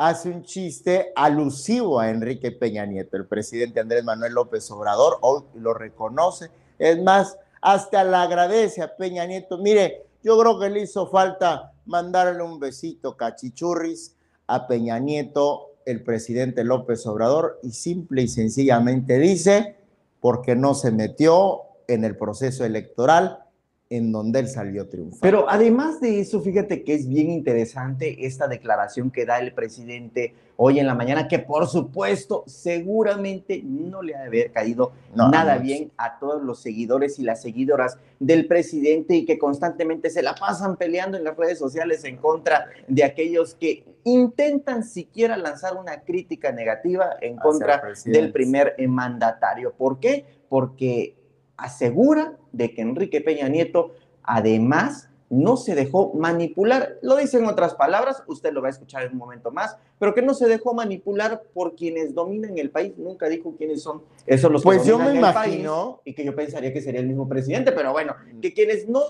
hace 0.00 0.30
un 0.30 0.44
chiste 0.44 1.12
alusivo 1.14 2.00
a 2.00 2.08
Enrique 2.08 2.52
Peña 2.52 2.86
Nieto. 2.86 3.18
El 3.18 3.26
presidente 3.26 3.80
Andrés 3.80 4.02
Manuel 4.02 4.32
López 4.32 4.70
Obrador 4.70 5.18
hoy 5.20 5.42
lo 5.56 5.74
reconoce. 5.74 6.50
Es 6.78 7.02
más, 7.02 7.36
hasta 7.60 8.02
le 8.02 8.16
agradece 8.16 8.80
a 8.80 8.96
Peña 8.96 9.26
Nieto. 9.26 9.58
Mire, 9.58 10.06
yo 10.22 10.38
creo 10.38 10.58
que 10.58 10.70
le 10.70 10.80
hizo 10.80 11.06
falta 11.08 11.74
mandarle 11.84 12.42
un 12.42 12.58
besito 12.58 13.14
cachichurris 13.14 14.16
a 14.46 14.66
Peña 14.66 14.98
Nieto, 14.98 15.72
el 15.84 16.02
presidente 16.02 16.64
López 16.64 17.06
Obrador, 17.06 17.60
y 17.62 17.72
simple 17.72 18.22
y 18.22 18.28
sencillamente 18.28 19.18
dice, 19.18 19.76
porque 20.18 20.56
no 20.56 20.72
se 20.72 20.92
metió 20.92 21.60
en 21.88 22.04
el 22.04 22.16
proceso 22.16 22.64
electoral 22.64 23.44
en 23.90 24.12
donde 24.12 24.38
él 24.38 24.48
salió 24.48 24.88
triunfante. 24.88 25.18
Pero 25.20 25.50
además 25.50 26.00
de 26.00 26.20
eso, 26.20 26.40
fíjate 26.40 26.84
que 26.84 26.94
es 26.94 27.08
bien 27.08 27.28
interesante 27.28 28.24
esta 28.24 28.46
declaración 28.46 29.10
que 29.10 29.26
da 29.26 29.40
el 29.40 29.52
presidente 29.52 30.32
hoy 30.56 30.78
en 30.78 30.86
la 30.86 30.94
mañana, 30.94 31.26
que 31.26 31.40
por 31.40 31.66
supuesto 31.66 32.44
seguramente 32.46 33.62
no 33.64 34.00
le 34.00 34.14
ha 34.14 34.20
de 34.20 34.26
haber 34.26 34.52
caído 34.52 34.92
nada 35.16 35.58
bien 35.58 35.90
a 35.96 36.20
todos 36.20 36.40
los 36.40 36.60
seguidores 36.62 37.18
y 37.18 37.24
las 37.24 37.42
seguidoras 37.42 37.98
del 38.20 38.46
presidente 38.46 39.16
y 39.16 39.24
que 39.24 39.38
constantemente 39.38 40.08
se 40.08 40.22
la 40.22 40.36
pasan 40.36 40.76
peleando 40.76 41.18
en 41.18 41.24
las 41.24 41.36
redes 41.36 41.58
sociales 41.58 42.04
en 42.04 42.16
contra 42.16 42.66
de 42.86 43.02
aquellos 43.02 43.56
que 43.56 43.84
intentan 44.04 44.84
siquiera 44.84 45.36
lanzar 45.36 45.76
una 45.76 46.02
crítica 46.02 46.52
negativa 46.52 47.16
en 47.20 47.36
contra 47.36 47.82
del 48.04 48.30
primer 48.30 48.76
mandatario. 48.86 49.72
¿Por 49.76 49.98
qué? 49.98 50.24
Porque 50.48 51.16
asegura 51.60 52.36
de 52.52 52.74
que 52.74 52.82
Enrique 52.82 53.20
Peña 53.20 53.48
Nieto 53.48 53.92
además 54.22 55.10
no 55.30 55.56
se 55.56 55.76
dejó 55.76 56.12
manipular, 56.14 56.98
lo 57.02 57.16
dice 57.16 57.38
en 57.38 57.46
otras 57.46 57.74
palabras, 57.74 58.24
usted 58.26 58.52
lo 58.52 58.62
va 58.62 58.66
a 58.66 58.70
escuchar 58.70 59.04
en 59.04 59.12
un 59.12 59.18
momento 59.18 59.52
más, 59.52 59.76
pero 60.00 60.12
que 60.12 60.22
no 60.22 60.34
se 60.34 60.48
dejó 60.48 60.74
manipular 60.74 61.42
por 61.54 61.76
quienes 61.76 62.14
dominan 62.14 62.58
el 62.58 62.70
país, 62.70 62.94
nunca 62.98 63.28
dijo 63.28 63.54
quiénes 63.56 63.80
son 63.80 64.02
esos 64.26 64.50
los 64.50 64.64
pues 64.64 64.84
yo 64.84 64.98
me 64.98 65.14
imagino 65.14 66.00
y 66.04 66.14
que 66.14 66.24
yo 66.24 66.34
pensaría 66.34 66.72
que 66.72 66.80
sería 66.80 67.00
el 67.00 67.06
mismo 67.06 67.28
presidente, 67.28 67.70
pero 67.70 67.92
bueno, 67.92 68.16
que 68.42 68.52
quienes 68.52 68.88
no 68.88 69.02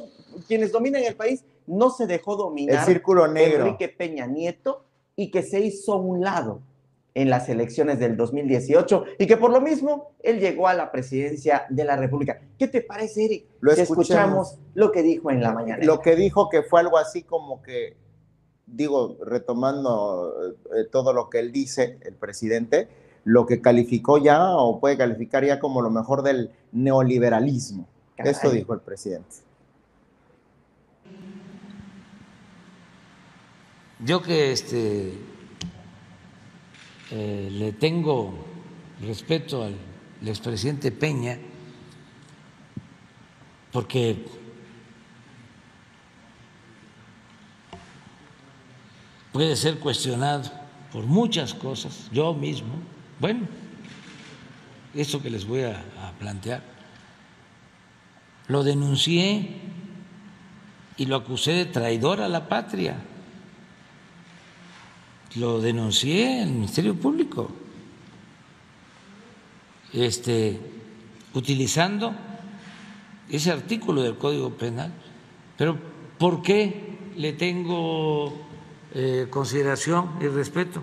quienes 0.47 0.73
dominan 0.73 1.02
el 1.02 1.16
país 1.16 1.45
no 1.66 1.88
se 1.88 2.07
dejó 2.07 2.37
dominar 2.37 2.80
el 2.80 2.85
círculo 2.85 3.26
negro. 3.26 3.64
Enrique 3.64 3.88
Peña 3.88 4.26
Nieto 4.26 4.85
y 5.16 5.30
que 5.30 5.42
se 5.42 5.61
hizo 5.61 5.95
a 5.95 5.97
un 5.97 6.21
lado 6.21 6.61
en 7.14 7.31
las 7.31 7.49
elecciones 7.49 7.99
del 7.99 8.17
2018 8.17 9.05
y 9.19 9.26
que 9.26 9.37
por 9.37 9.50
lo 9.50 9.61
mismo 9.61 10.12
él 10.21 10.38
llegó 10.38 10.69
a 10.69 10.75
la 10.75 10.93
presidencia 10.93 11.67
de 11.69 11.85
la 11.85 11.97
República. 11.97 12.40
¿Qué 12.59 12.69
te 12.69 12.83
parece, 12.83 13.25
Eric? 13.25 13.47
Lo 13.61 13.75
si 13.75 13.81
escuchamos 13.81 14.59
lo 14.75 14.93
que 14.93 15.02
dijo 15.02 15.31
en 15.31 15.40
la 15.40 15.52
mañana. 15.52 15.85
Lo 15.85 16.00
que 16.00 16.17
dijo 16.17 16.49
que 16.49 16.62
fue 16.62 16.81
algo 16.81 16.99
así 16.99 17.23
como 17.23 17.62
que, 17.62 17.97
digo, 18.67 19.17
retomando 19.25 20.33
eh, 20.75 20.85
todo 20.90 21.12
lo 21.12 21.29
que 21.29 21.40
él 21.40 21.52
dice, 21.52 21.99
el 22.02 22.14
presidente, 22.14 22.88
lo 23.25 23.47
que 23.47 23.61
calificó 23.61 24.19
ya 24.19 24.57
o 24.57 24.81
puede 24.81 24.97
calificar 24.97 25.45
ya 25.45 25.59
como 25.59 25.83
lo 25.83 25.90
mejor 25.90 26.23
del 26.23 26.50
neoliberalismo. 26.73 27.87
Esto 28.17 28.50
dijo 28.50 28.75
el 28.75 28.81
presidente. 28.81 29.37
Yo 34.02 34.23
que 34.23 34.52
este 34.52 35.12
eh, 37.11 37.49
le 37.50 37.73
tengo 37.73 38.35
respeto 39.00 39.64
al 39.64 39.75
expresidente 40.25 40.93
Peña 40.93 41.38
porque 43.73 44.25
puede 49.33 49.57
ser 49.57 49.79
cuestionado 49.79 50.50
por 50.93 51.05
muchas 51.07 51.55
cosas, 51.55 52.09
yo 52.12 52.35
mismo, 52.35 52.75
bueno, 53.19 53.40
eso 54.95 55.23
que 55.23 55.31
les 55.31 55.47
voy 55.47 55.62
a, 55.62 55.83
a 56.02 56.12
plantear, 56.19 56.62
lo 58.49 58.64
denuncié 58.64 59.57
y 60.97 61.07
lo 61.07 61.17
acusé 61.17 61.52
de 61.52 61.67
traidor 61.67 62.21
a 62.21 62.29
la 62.29 62.49
patria 62.49 62.97
lo 65.37 65.61
denuncié 65.61 66.43
al 66.43 66.51
Ministerio 66.51 66.95
Público, 66.95 67.51
este, 69.93 70.61
utilizando 71.35 72.15
ese 73.29 73.51
artículo 73.51 74.03
del 74.03 74.17
Código 74.17 74.51
Penal. 74.51 74.93
Pero 75.57 75.79
¿por 76.19 76.43
qué 76.43 76.99
le 77.17 77.33
tengo 77.33 78.35
eh, 78.95 79.29
consideración 79.31 80.11
y 80.21 80.27
respeto? 80.27 80.83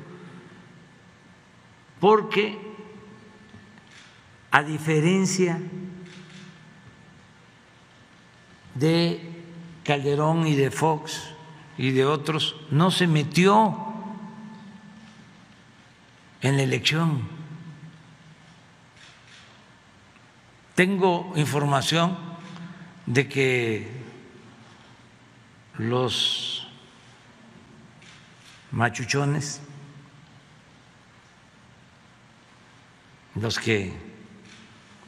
Porque 2.00 2.58
a 4.52 4.64
diferencia 4.64 5.60
de 8.76 9.20
Calderón 9.84 10.48
y 10.48 10.56
de 10.56 10.72
Fox 10.72 11.34
y 11.78 11.92
de 11.92 12.06
otros, 12.06 12.56
no 12.72 12.92
se 12.92 13.08
metió 13.08 13.87
en 16.42 16.58
la 16.58 16.64
elección. 16.64 17.28
Tengo 20.76 21.34
información 21.36 22.18
de 23.08 23.28
que 23.28 23.88
los 25.78 26.68
machuchones, 28.72 29.62
los 33.36 33.58
que 33.58 33.94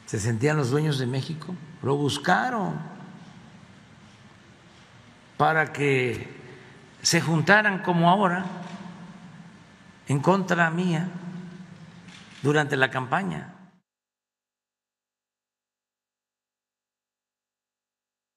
se 0.06 0.18
sentían 0.18 0.56
los 0.56 0.70
dueños 0.70 0.98
de 0.98 1.06
México, 1.06 1.54
lo 1.82 1.96
buscaron 1.96 2.80
para 5.36 5.72
que 5.72 6.28
se 7.02 7.20
juntaran 7.20 7.82
como 7.82 8.10
ahora 8.10 8.44
en 10.08 10.18
contra 10.18 10.70
mía 10.70 11.08
durante 12.42 12.76
la 12.76 12.90
campaña. 12.90 13.56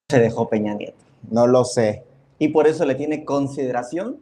Se 0.09 0.19
dejó 0.19 0.49
Peña 0.49 0.75
Nieto. 0.75 1.03
No 1.29 1.47
lo 1.47 1.65
sé. 1.65 2.05
Y 2.37 2.49
por 2.49 2.67
eso 2.67 2.85
le 2.85 2.95
tiene 2.95 3.25
consideración 3.25 4.19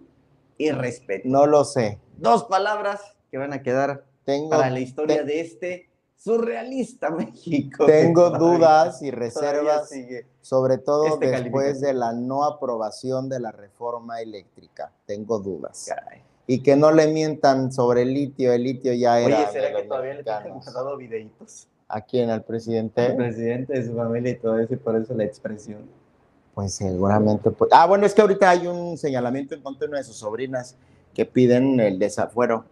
y 0.58 0.72
respeto. 0.72 1.28
No 1.28 1.46
lo 1.48 1.66
sé. 1.66 2.00
Dos 2.18 2.46
palabras 2.46 3.02
que 3.30 3.38
van 3.38 3.54
a 3.54 3.62
quedar 3.62 4.06
para 4.50 4.70
la 4.70 4.80
historia 4.80 5.24
de 5.24 5.42
este 5.42 5.90
surrealista 6.16 7.10
México. 7.10 7.86
Tengo 7.88 8.30
dudas 8.38 9.02
y 9.02 9.10
reservas, 9.10 9.90
sobre 10.42 10.78
todo 10.78 11.08
este 11.08 11.32
después 11.32 11.82
de 11.82 11.94
la 11.94 12.14
no 12.14 12.44
aprobación 12.44 13.28
de 13.28 13.40
la 13.40 13.52
reforma 13.52 14.22
eléctrica. 14.22 14.92
Tengo 15.06 15.40
dudas. 15.40 15.90
Y 16.52 16.60
que 16.60 16.76
no 16.76 16.92
le 16.92 17.08
mientan 17.08 17.72
sobre 17.72 18.02
el 18.02 18.14
litio, 18.14 18.52
el 18.52 18.64
litio 18.64 18.92
ya 18.92 19.22
era. 19.22 19.38
Oye, 19.38 19.48
¿será 19.54 19.74
que 19.74 19.84
todavía 19.84 20.16
le 20.16 20.30
han 20.30 20.50
mandado 20.50 20.98
videitos? 20.98 21.70
¿A 21.88 22.02
quién? 22.02 22.30
¿Al 22.30 22.44
presidente? 22.44 23.06
Al 23.06 23.16
presidente 23.16 23.72
de 23.72 23.88
su 23.88 23.96
familia 23.96 24.32
y 24.34 24.36
todo 24.36 24.60
eso, 24.60 24.74
y 24.74 24.76
por 24.78 24.98
eso 24.98 25.14
la 25.14 25.24
expresión. 25.24 25.80
Pues 26.54 26.74
seguramente. 26.74 27.52
Pues. 27.52 27.72
Ah, 27.74 27.86
bueno, 27.86 28.06
es 28.06 28.14
que 28.14 28.20
ahorita 28.20 28.50
hay 28.50 28.68
un 28.68 28.98
señalamiento 28.98 29.56
en 29.56 29.62
contra 29.62 29.86
de 29.86 29.92
una 29.92 30.00
de 30.00 30.04
sus 30.04 30.18
sobrinas 30.18 30.76
que 31.14 31.26
piden 31.26 31.80
el 31.80 31.98
desafuero 31.98 32.66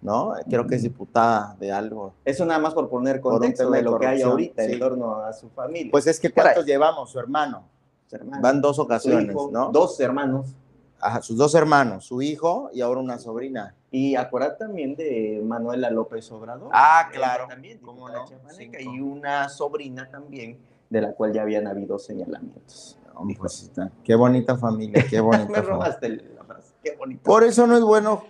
¿no? 0.00 0.34
Creo 0.48 0.64
que 0.68 0.76
es 0.76 0.82
diputada 0.84 1.56
de 1.58 1.72
algo. 1.72 2.12
Eso 2.24 2.46
nada 2.46 2.60
más 2.60 2.72
por 2.72 2.88
poner 2.88 3.20
contexto 3.20 3.68
de 3.68 3.82
lo 3.82 3.98
que 3.98 4.06
hay 4.06 4.22
ahorita 4.22 4.62
en 4.62 4.78
torno 4.78 5.16
a 5.16 5.32
su 5.32 5.48
familia. 5.50 5.90
Pues 5.90 6.06
es 6.06 6.20
que 6.20 6.30
¿cuántos 6.30 6.64
llevamos? 6.64 7.10
Su 7.10 7.18
hermano. 7.18 7.64
Van 8.40 8.60
dos 8.60 8.78
ocasiones, 8.78 9.34
¿no? 9.34 9.70
Dos 9.72 9.98
hermanos. 9.98 10.54
Ajá, 11.00 11.22
sus 11.22 11.36
dos 11.36 11.54
hermanos, 11.54 12.04
su 12.04 12.22
hijo 12.22 12.70
y 12.72 12.80
ahora 12.80 13.00
una 13.00 13.18
sobrina. 13.18 13.74
Y 13.90 14.16
acuérdate 14.16 14.64
también 14.64 14.96
de 14.96 15.40
Manuela 15.44 15.90
López 15.90 16.30
Obrador. 16.32 16.70
Ah, 16.72 17.08
claro. 17.12 17.46
También, 17.48 17.78
¿Cómo 17.78 18.08
no? 18.08 18.24
y 18.78 19.00
una 19.00 19.48
sobrina 19.48 20.10
también, 20.10 20.58
de 20.90 21.00
la 21.00 21.12
cual 21.12 21.32
ya 21.32 21.42
habían 21.42 21.66
habido 21.66 21.98
señalamientos. 21.98 22.98
Pues 23.38 23.70
qué 24.04 24.14
bonita 24.14 24.56
familia, 24.56 25.04
qué 25.08 25.20
bonita. 25.20 25.50
Me 25.50 25.60
robaste 25.60 26.08
la 26.08 26.44
frase, 26.44 26.74
qué 26.82 26.96
bonita. 26.96 27.22
Por 27.22 27.44
eso 27.44 27.66
no 27.66 27.76
es 27.76 27.82
bueno 27.82 28.24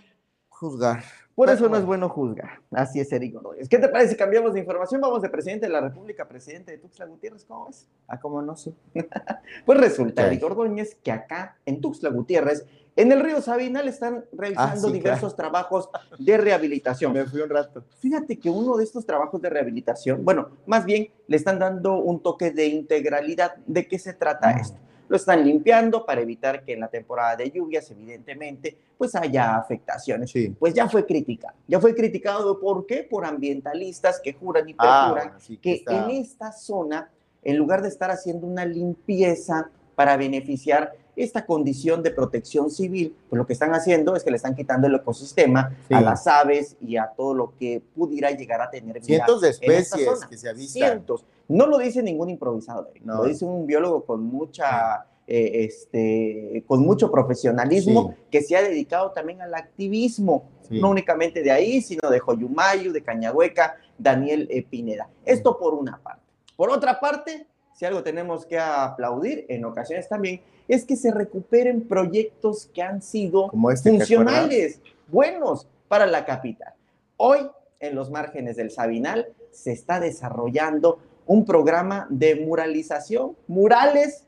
juzgar. 0.59 1.05
Por 1.37 1.49
eso 1.51 1.69
no 1.69 1.77
es 1.77 1.85
bueno 1.85 2.09
juzgar. 2.09 2.61
Así 2.73 2.99
es, 2.99 3.13
Eric 3.13 3.37
Ordóñez. 3.37 3.69
¿Qué 3.69 3.79
te 3.79 3.89
parece 3.89 4.11
si 4.11 4.17
cambiamos 4.17 4.55
de 4.55 4.59
información? 4.59 5.01
Vamos 5.01 5.23
de 5.23 5.29
presidente 5.29 5.67
de 5.67 5.73
la 5.73 5.81
República, 5.81 6.27
presidente 6.27 6.73
de 6.73 6.79
Tuxtla 6.79 7.07
Gutiérrez. 7.07 7.45
¿Cómo 7.45 7.69
es? 7.69 7.87
Ah, 8.09 8.19
¿cómo 8.19 8.43
no? 8.43 8.57
Sí. 8.57 8.75
pues 9.65 9.79
resulta, 9.79 10.27
Eric 10.27 10.43
Ordóñez, 10.43 10.97
que 10.97 11.13
acá 11.13 11.57
en 11.65 11.81
Tuxtla 11.81 12.11
Gutiérrez, 12.11 12.67
en 12.97 13.13
el 13.13 13.21
río 13.21 13.41
Sabinal, 13.41 13.87
están 13.87 14.25
realizando 14.33 14.89
ah, 14.89 14.91
diversos 14.91 15.37
trabajos 15.37 15.89
de 16.19 16.37
rehabilitación. 16.37 17.13
Me 17.13 17.25
fui 17.25 17.41
un 17.41 17.51
rato. 17.51 17.85
Fíjate 18.01 18.37
que 18.41 18.51
uno 18.51 18.77
de 18.77 18.83
estos 18.83 19.07
trabajos 19.07 19.41
de 19.41 19.49
rehabilitación, 19.49 20.25
bueno, 20.25 20.49
más 20.67 20.85
bien 20.85 21.09
le 21.29 21.37
están 21.37 21.61
dando 21.61 21.99
un 21.99 22.21
toque 22.21 22.51
de 22.51 22.67
integralidad. 22.67 23.55
¿De 23.65 23.87
qué 23.87 24.01
se 24.01 24.13
trata 24.13 24.53
mm. 24.53 24.59
esto? 24.59 24.88
Lo 25.09 25.17
están 25.17 25.45
limpiando 25.45 26.05
para 26.05 26.21
evitar 26.21 26.63
que 26.65 26.75
en 26.75 26.81
la 26.81 26.89
temporada 26.89 27.37
de 27.37 27.51
lluvias, 27.51 27.91
evidentemente, 27.91 28.77
pues 28.97 29.15
haya 29.15 29.57
afectaciones. 29.57 30.33
Pues 30.59 30.75
ya 30.75 30.89
fue 30.89 31.07
criticado. 31.07 31.57
Ya 31.67 31.81
fue 31.81 31.95
criticado, 31.95 32.61
¿por 32.61 32.87
qué? 32.87 33.07
Por 33.09 33.25
ambientalistas 33.25 34.21
que 34.21 34.35
juran 34.35 34.69
y 34.69 34.75
ah, 34.79 35.15
perjuran 35.15 35.61
que, 35.63 35.85
en 35.87 36.11
esta 36.11 36.53
zona, 36.53 37.11
en 37.43 37.57
lugar 37.57 37.83
de 37.83 37.89
estar 37.89 38.11
haciendo 38.11 38.47
una 38.47 38.65
limpieza 38.65 39.71
para 39.95 40.17
beneficiar 40.17 40.93
esta 41.23 41.45
condición 41.47 42.03
de 42.03 42.11
protección 42.11 42.71
civil, 42.71 43.15
pues 43.29 43.39
lo 43.39 43.47
que 43.47 43.53
están 43.53 43.75
haciendo 43.75 44.17
es 44.17 44.25
que 44.25 44.31
le 44.31 44.37
están 44.37 44.55
quitando 44.55 44.87
el 44.87 44.95
ecosistema 44.95 45.77
a 45.91 46.01
las 46.01 46.27
aves 46.27 46.77
y 46.81 46.97
a 46.97 47.13
todo 47.17 47.35
lo 47.35 47.53
que 47.59 47.83
pudiera 47.95 48.31
llegar 48.31 48.61
a 48.61 48.71
tener 48.71 49.03
Cientos 49.03 49.41
de 49.41 49.51
especies 49.51 50.25
que 50.29 50.37
se 50.37 50.49
avistan. 50.49 50.91
Cientos. 50.91 51.25
No 51.49 51.67
lo 51.67 51.79
dice 51.79 52.03
ningún 52.03 52.31
improvisador, 52.31 52.93
lo 53.05 53.25
dice 53.25 53.45
un 53.45 53.67
biólogo 53.67 54.05
con 54.05 54.23
mucha... 54.23 55.07
Eh, 55.31 55.67
este, 55.67 56.65
con 56.67 56.81
mucho 56.81 57.11
profesionalismo, 57.11 58.15
que 58.31 58.41
se 58.41 58.57
ha 58.57 58.63
dedicado 58.63 59.11
también 59.11 59.43
al 59.43 59.55
activismo, 59.55 60.49
no 60.71 60.89
únicamente 60.89 61.43
de 61.43 61.51
ahí, 61.51 61.83
sino 61.83 62.09
de 62.09 62.19
Joyumayu, 62.19 62.93
de 62.93 63.03
Cañahueca, 63.03 63.77
Daniel 63.99 64.49
Pineda. 64.71 65.11
Esto 65.27 65.59
por 65.59 65.75
una 65.75 65.99
parte. 66.03 66.23
Por 66.57 66.71
otra 66.71 66.99
parte, 66.99 67.47
si 67.79 67.85
algo 67.85 68.03
tenemos 68.03 68.45
que 68.45 68.59
aplaudir 68.59 69.47
en 69.49 69.65
ocasiones 69.65 70.09
también, 70.09 70.41
es 70.67 70.85
que 70.85 70.97
se 70.97 71.13
recuperen 71.13 71.87
proyectos 71.87 72.69
que 72.75 72.83
han 72.83 73.01
sido 73.01 73.53
este 73.73 73.91
funcionales, 73.91 74.81
buenos 75.07 75.69
para 75.87 76.05
la 76.05 76.25
capital. 76.25 76.75
Hoy, 77.17 77.49
en 77.79 77.95
los 77.95 78.11
márgenes 78.11 78.57
del 78.57 78.73
Sabinal, 78.73 79.29
se 79.53 79.71
está 79.71 80.01
desarrollando 80.01 80.99
un 81.25 81.45
programa 81.45 82.09
de 82.11 82.35
muralización. 82.35 83.37
Murales 83.47 84.25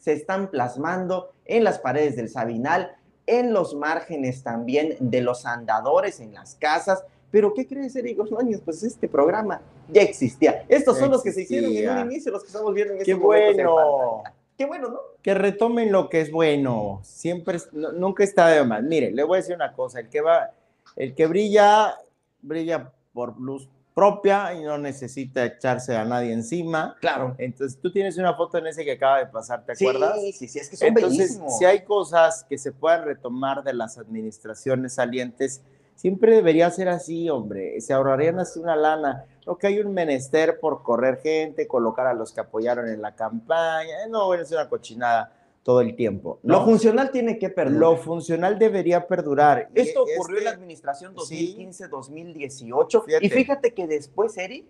se 0.00 0.12
están 0.12 0.50
plasmando 0.50 1.30
en 1.44 1.62
las 1.62 1.78
paredes 1.78 2.16
del 2.16 2.28
Sabinal, 2.28 2.96
en 3.28 3.52
los 3.52 3.76
márgenes 3.76 4.42
también 4.42 4.96
de 4.98 5.20
los 5.20 5.46
andadores, 5.46 6.18
en 6.18 6.34
las 6.34 6.56
casas. 6.56 7.04
Pero, 7.34 7.52
¿qué 7.52 7.66
crees, 7.66 7.96
Eric 7.96 8.20
Ordóñez? 8.20 8.60
Pues 8.60 8.80
este 8.84 9.08
programa 9.08 9.60
ya 9.88 10.02
existía. 10.02 10.64
Estos 10.68 10.96
son 10.96 11.10
los 11.10 11.20
que 11.20 11.32
se 11.32 11.42
hicieron 11.42 11.72
en 11.72 11.90
un 11.90 12.12
inicio, 12.12 12.30
los 12.30 12.42
que 12.42 12.46
estamos 12.46 12.72
viendo 12.72 12.94
en 12.94 13.00
este 13.00 13.10
Qué 13.10 13.18
bueno. 13.18 14.22
Qué 14.56 14.66
bueno, 14.66 14.88
¿no? 14.90 15.00
Que 15.20 15.34
retomen 15.34 15.90
lo 15.90 16.08
que 16.08 16.20
es 16.20 16.30
bueno. 16.30 17.00
Siempre, 17.02 17.58
nunca 17.72 18.22
está 18.22 18.46
de 18.46 18.62
más. 18.62 18.84
Mire, 18.84 19.10
le 19.10 19.24
voy 19.24 19.34
a 19.34 19.40
decir 19.40 19.56
una 19.56 19.72
cosa. 19.72 19.98
El 19.98 20.10
que 20.10 20.20
va, 20.20 20.52
el 20.94 21.16
que 21.16 21.26
brilla, 21.26 21.98
brilla 22.40 22.92
por 23.12 23.36
luz 23.40 23.68
propia 23.94 24.54
y 24.54 24.62
no 24.62 24.78
necesita 24.78 25.44
echarse 25.44 25.96
a 25.96 26.04
nadie 26.04 26.32
encima. 26.32 26.96
Claro. 27.00 27.34
Entonces, 27.38 27.80
tú 27.80 27.90
tienes 27.90 28.16
una 28.16 28.34
foto 28.34 28.58
en 28.58 28.68
ese 28.68 28.84
que 28.84 28.92
acaba 28.92 29.18
de 29.18 29.26
pasar, 29.26 29.64
¿te 29.64 29.72
acuerdas? 29.72 30.20
Sí, 30.20 30.32
sí, 30.32 30.46
sí, 30.46 30.60
es 30.60 30.68
que 30.68 30.76
son 30.76 30.86
Entonces, 30.86 31.40
si 31.58 31.64
hay 31.64 31.82
cosas 31.82 32.46
que 32.48 32.58
se 32.58 32.70
puedan 32.70 33.04
retomar 33.04 33.64
de 33.64 33.74
las 33.74 33.98
administraciones 33.98 34.94
salientes, 34.94 35.62
siempre 36.04 36.34
debería 36.34 36.70
ser 36.70 36.90
así, 36.90 37.30
hombre. 37.30 37.80
Se 37.80 37.94
ahorrarían 37.94 38.38
así 38.38 38.60
una 38.60 38.76
lana. 38.76 39.24
Lo 39.46 39.56
que 39.56 39.68
hay 39.68 39.80
un 39.80 39.94
menester 39.94 40.60
por 40.60 40.82
correr 40.82 41.18
gente, 41.22 41.66
colocar 41.66 42.06
a 42.06 42.12
los 42.12 42.30
que 42.30 42.40
apoyaron 42.40 42.90
en 42.90 43.00
la 43.00 43.14
campaña. 43.14 44.06
No, 44.10 44.26
bueno, 44.26 44.42
es 44.42 44.52
una 44.52 44.68
cochinada 44.68 45.32
todo 45.62 45.80
el 45.80 45.96
tiempo. 45.96 46.40
Lo 46.42 46.62
funcional 46.62 47.10
tiene 47.10 47.38
que 47.38 47.48
perdurar. 47.48 47.80
Lo 47.80 47.96
funcional 47.96 48.58
debería 48.58 49.06
perdurar. 49.06 49.70
Esto 49.72 50.02
ocurrió 50.02 50.40
en 50.40 50.44
la 50.44 50.50
este 50.50 50.60
administración 50.60 51.14
2015-2018 51.14 53.22
y 53.22 53.30
fíjate 53.30 53.72
que 53.72 53.86
después, 53.86 54.36
Eri, 54.36 54.68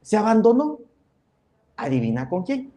se 0.00 0.16
abandonó. 0.16 0.80
Adivina 1.76 2.28
con 2.28 2.42
quién. 2.42 2.72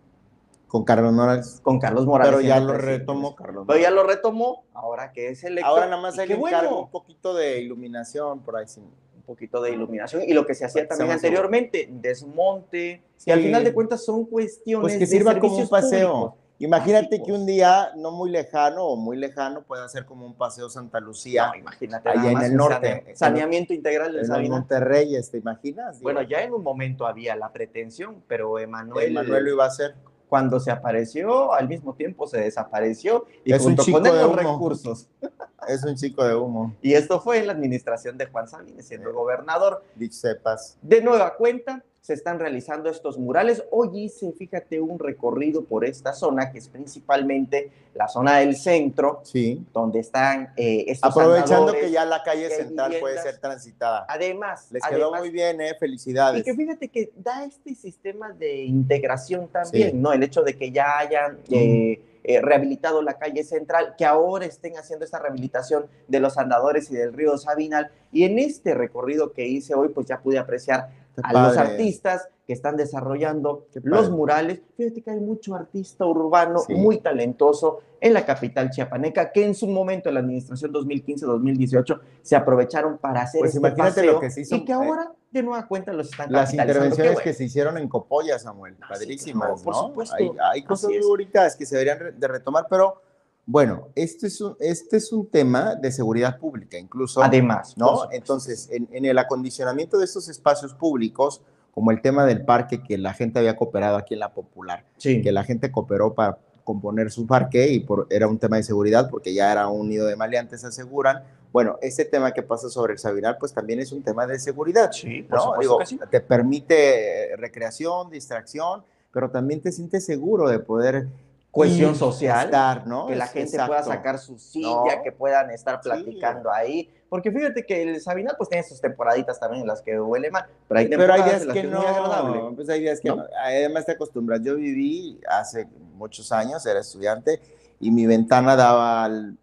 Con 0.76 0.84
Carlos 0.84 1.14
Morales. 1.14 1.62
Con 1.64 1.80
Carlos 1.80 2.06
Morales. 2.06 2.36
Pero 2.36 2.46
ya 2.46 2.60
lo 2.60 2.74
retomó 2.74 3.34
Carlos. 3.34 3.64
Pero 3.66 3.80
ya 3.80 3.92
lo 3.92 4.04
retomó, 4.04 4.66
ahora 4.74 5.14
que 5.14 5.30
es 5.30 5.42
el 5.46 5.58
Ahora 5.64 5.86
nada 5.86 6.02
más 6.02 6.20
hay 6.20 6.28
que 6.28 6.36
bueno. 6.36 6.82
un 6.82 6.90
poquito 6.90 7.34
de 7.34 7.62
iluminación 7.62 8.42
por 8.42 8.58
ahí. 8.58 8.66
Un 8.78 9.22
poquito 9.26 9.62
de 9.62 9.72
iluminación 9.72 10.24
y 10.24 10.34
lo 10.34 10.46
que 10.46 10.54
se 10.54 10.66
hacía 10.66 10.86
también 10.86 11.12
anteriormente, 11.12 11.88
desmonte. 11.90 13.02
Y 13.26 13.32
al 13.32 13.42
final 13.42 13.64
de 13.64 13.74
cuentas 13.74 14.04
son 14.04 14.26
cuestiones 14.26 14.82
pues 14.82 14.98
que 14.98 15.08
sirva 15.08 15.40
como 15.40 15.56
un 15.56 15.70
paseo. 15.70 16.36
Imagínate 16.60 17.24
que 17.24 17.32
un 17.32 17.46
día 17.46 17.92
no 17.96 18.12
muy 18.12 18.30
lejano 18.30 18.84
o 18.84 18.98
muy 18.98 19.16
lejano 19.16 19.64
pueda 19.64 19.88
ser 19.88 20.06
como 20.06 20.26
un 20.26 20.34
paseo 20.34 20.70
Santa 20.70 21.00
Lucía. 21.00 21.54
imagínate. 21.58 22.10
Allá 22.10 22.32
en 22.32 22.42
el 22.42 22.56
norte. 22.56 23.16
Saneamiento 23.16 23.74
integral 23.74 24.12
de 24.12 24.24
En 24.24 24.50
Monterrey, 24.50 25.16
¿te 25.32 25.38
imaginas? 25.38 26.02
Bueno, 26.02 26.22
ya 26.22 26.42
en 26.42 26.54
un 26.54 26.64
momento 26.64 27.08
había 27.08 27.38
la 27.38 27.54
pretensión, 27.54 28.22
pero 28.28 28.60
Emanuel. 28.60 29.12
Emanuel 29.12 29.46
lo 29.46 29.52
iba 29.52 29.64
a 29.64 29.68
hacer. 29.68 29.96
Cuando 30.30 30.60
se 30.60 30.72
apareció, 30.72 31.54
al 31.54 31.68
mismo 31.68 31.94
tiempo 31.94 32.28
se 32.28 32.40
desapareció 32.40 33.26
y 33.44 33.54
es 33.54 33.62
junto 33.62 33.82
un 33.82 33.86
chico 33.86 33.98
con 34.00 34.04
de 34.04 34.22
los 34.22 34.36
recursos. 34.36 35.08
Es 35.68 35.84
un 35.84 35.96
chico 35.96 36.24
de 36.24 36.36
humo. 36.36 36.76
Y 36.80 36.94
esto 36.94 37.20
fue 37.20 37.40
en 37.40 37.48
la 37.48 37.54
administración 37.54 38.20
de 38.20 38.28
Juan 38.28 38.48
Sabines, 38.48 38.86
siendo 38.86 39.12
gobernador. 39.12 39.84
Dicho 39.96 40.14
sepas. 40.14 40.78
De 40.80 41.02
nueva 41.02 41.36
cuenta, 41.36 41.84
se 42.06 42.14
están 42.14 42.38
realizando 42.38 42.92
estos 42.92 43.18
murales. 43.18 43.64
Hoy 43.72 44.04
hice, 44.04 44.32
fíjate, 44.32 44.80
un 44.80 45.00
recorrido 45.00 45.64
por 45.64 45.84
esta 45.84 46.14
zona, 46.14 46.52
que 46.52 46.60
es 46.60 46.70
principalmente 46.70 47.72
la 47.96 48.08
zona 48.08 48.38
del 48.38 48.56
centro, 48.56 49.22
sí. 49.24 49.66
donde 49.74 50.02
están 50.02 50.54
eh, 50.56 50.86
estos 50.88 51.10
Aprovechando 51.10 51.74
que 51.74 51.90
ya 51.90 52.06
la 52.06 52.22
calle 52.22 52.52
central 52.52 52.94
puede 53.00 53.20
ser 53.24 53.40
transitada. 53.40 54.06
Además. 54.08 54.68
Les 54.70 54.84
quedó 54.84 55.16
muy 55.16 55.32
bien, 55.32 55.60
¿eh? 55.62 55.74
Felicidades. 55.80 56.42
Y 56.42 56.44
que 56.44 56.54
fíjate 56.54 56.90
que 56.90 57.12
da 57.16 57.44
este 57.44 57.74
sistema 57.74 58.32
de 58.34 58.66
integración 58.66 59.48
también, 59.48 60.00
¿no? 60.00 60.14
El 60.14 60.22
hecho 60.22 60.44
de 60.44 60.56
que 60.56 60.72
ya 60.72 61.00
hayan... 61.00 61.40
Eh, 61.50 62.00
eh, 62.28 62.42
rehabilitado 62.42 63.04
la 63.04 63.20
calle 63.20 63.44
central, 63.44 63.94
que 63.96 64.04
ahora 64.04 64.48
estén 64.48 64.76
haciendo 64.80 65.06
esta 65.06 65.20
rehabilitación 65.20 65.86
de 66.08 66.20
los 66.20 66.40
andadores 66.40 66.90
y 66.90 66.96
del 66.96 67.14
río 67.14 67.38
Sabinal. 67.38 67.92
Y 68.12 68.24
en 68.24 68.40
este 68.40 68.74
recorrido 68.74 69.32
que 69.32 69.46
hice 69.46 69.76
hoy, 69.76 69.90
pues 69.90 70.08
ya 70.08 70.22
pude 70.22 70.40
apreciar 70.40 70.90
a 71.24 71.34
los 71.34 71.58
artistas 71.58 72.30
que 72.46 72.54
están 72.54 72.78
desarrollando 72.78 73.68
los 73.84 74.12
murales. 74.12 74.62
Fíjate 74.78 75.02
que 75.02 75.12
hay 75.12 75.20
mucho 75.20 75.56
artista 75.56 76.06
urbano 76.06 76.64
muy 76.70 77.00
talentoso 77.00 77.80
en 78.00 78.14
la 78.14 78.26
capital 78.26 78.70
chiapaneca 78.70 79.32
que 79.32 79.44
en 79.44 79.56
su 79.56 79.68
momento, 79.68 80.10
en 80.10 80.16
la 80.16 80.22
administración 80.22 80.72
2015-2018, 80.72 82.00
se 82.22 82.36
aprovecharon 82.36 83.00
para 83.00 83.24
hacer 83.24 83.40
pues 83.40 83.56
este 83.56 83.72
paseo, 83.72 84.14
lo 84.14 84.20
que 84.20 84.30
se 84.30 84.42
hizo, 84.42 84.56
y 84.58 84.66
que 84.66 84.74
eh, 84.74 84.76
ahora 84.76 85.12
de 85.32 85.44
nueva 85.44 85.68
cuenta 85.68 85.92
los 85.92 86.12
están 86.12 86.32
Las 86.32 86.54
intervenciones 86.54 87.20
que 87.20 87.34
se 87.34 87.46
hicieron 87.46 87.78
en 87.78 87.90
Copolla, 87.90 88.38
Samuel, 88.38 88.78
ah, 88.82 88.88
padrísimas, 88.90 89.64
por 89.64 89.76
Supuesto. 89.76 90.16
Hay, 90.52 90.64
cosas 90.64 90.92
muy 90.92 91.06
bonitas 91.06 91.56
que 91.56 91.66
se 91.66 91.78
deberían 91.78 92.20
de 92.20 92.28
retomar, 92.28 92.68
pero 92.70 93.02
bueno, 93.48 93.90
este 93.96 94.28
es 94.28 94.42
un, 94.42 94.56
este 94.60 94.98
es 94.98 95.12
un 95.12 95.28
tema 95.28 95.76
de 95.76 95.92
seguridad 95.92 96.40
pública, 96.40 96.78
incluso. 96.80 97.22
Además, 97.22 97.78
¿no? 97.78 98.12
Entonces, 98.12 98.70
en, 98.72 99.06
el 99.06 99.18
acondicionamiento 99.18 100.00
de 100.00 100.06
estos 100.06 100.28
espacios 100.30 100.74
públicos, 100.74 101.42
como 101.72 101.92
el 101.92 102.02
tema 102.02 102.26
del 102.26 102.44
parque 102.44 102.82
que 102.82 102.98
la 102.98 103.14
gente 103.14 103.38
había 103.38 103.56
cooperado 103.56 103.98
aquí 103.98 104.16
en 104.16 104.22
la 104.22 104.34
Popular, 104.34 104.86
que 105.00 105.32
la 105.32 105.44
gente 105.44 105.72
cooperó 105.72 106.14
para 106.14 106.40
componer 106.64 107.12
su 107.12 107.28
parque 107.28 107.68
y 107.68 107.82
por, 107.82 108.08
era 108.10 108.28
un 108.28 108.40
tema 108.40 108.58
de 108.58 108.64
seguridad 108.64 109.10
porque 109.10 109.34
ya 109.34 109.52
era 109.52 109.68
un 109.68 109.88
nido 109.88 110.08
de 110.08 110.16
maleantes, 110.16 110.64
aseguran. 110.64 111.24
Bueno, 111.54 111.78
ese 111.82 112.04
tema 112.04 112.32
que 112.32 112.42
pasa 112.42 112.70
sobre 112.70 112.94
el 112.94 113.00
Sabinal, 113.00 113.38
pues 113.38 113.54
también 113.54 113.80
es 113.80 113.92
un 113.92 114.02
tema 114.02 114.26
de 114.26 114.40
seguridad. 114.40 114.92
Sí, 114.92 115.26
¿no? 115.30 115.54
Digo, 115.60 115.78
Te 116.10 116.20
permite 116.20 117.36
recreación, 117.38 118.10
distracción, 118.10 118.84
pero 119.14 119.30
también 119.30 119.62
te 119.62 119.72
sientes 119.72 120.04
seguro 120.06 120.50
de 120.50 120.60
poder 120.60 121.08
cohesión 121.56 121.96
social, 121.96 122.84
¿no? 122.86 123.08
que 123.08 123.16
la 123.16 123.28
gente 123.28 123.58
pueda 123.66 123.82
sacar 123.82 124.20
su 124.20 124.38
silla, 124.38 125.02
que 125.02 125.12
puedan 125.12 125.50
estar 125.52 125.80
platicando 125.80 126.52
ahí. 126.52 126.90
Porque 127.08 127.32
fíjate 127.32 127.66
que 127.66 127.82
el 127.82 128.02
Sabinal 128.02 128.36
pues 128.38 128.50
tiene 128.50 128.64
sus 128.64 128.82
temporaditas 128.82 129.40
también 129.40 129.62
en 129.62 129.68
las 129.68 129.82
que 129.82 129.98
huele 129.98 130.30
mal, 130.32 130.46
pero 130.68 130.80
hay 130.82 130.90
temporadas 130.90 131.22
pero 131.24 131.32
hay 131.32 131.40
días 131.40 131.54
que, 131.54 131.64
no, 131.64 131.80
muy 131.80 131.88
agradable. 131.88 132.42
Pues 132.56 132.70
hay 132.70 132.82
días 132.82 133.00
que 133.00 133.08
¿No? 133.08 133.24
además 133.42 133.86
te 133.86 133.94
acostumbras. 133.94 134.42
Yo 134.44 134.56
viví 134.56 135.22
hace 135.30 135.66
muchos 135.96 136.34
años, 136.34 136.66
era 136.66 136.82
estudiante, 136.82 137.40
y 137.80 137.90
mi 137.90 138.06
ventana 138.06 138.58
daba 138.58 139.06
al, 139.06 139.38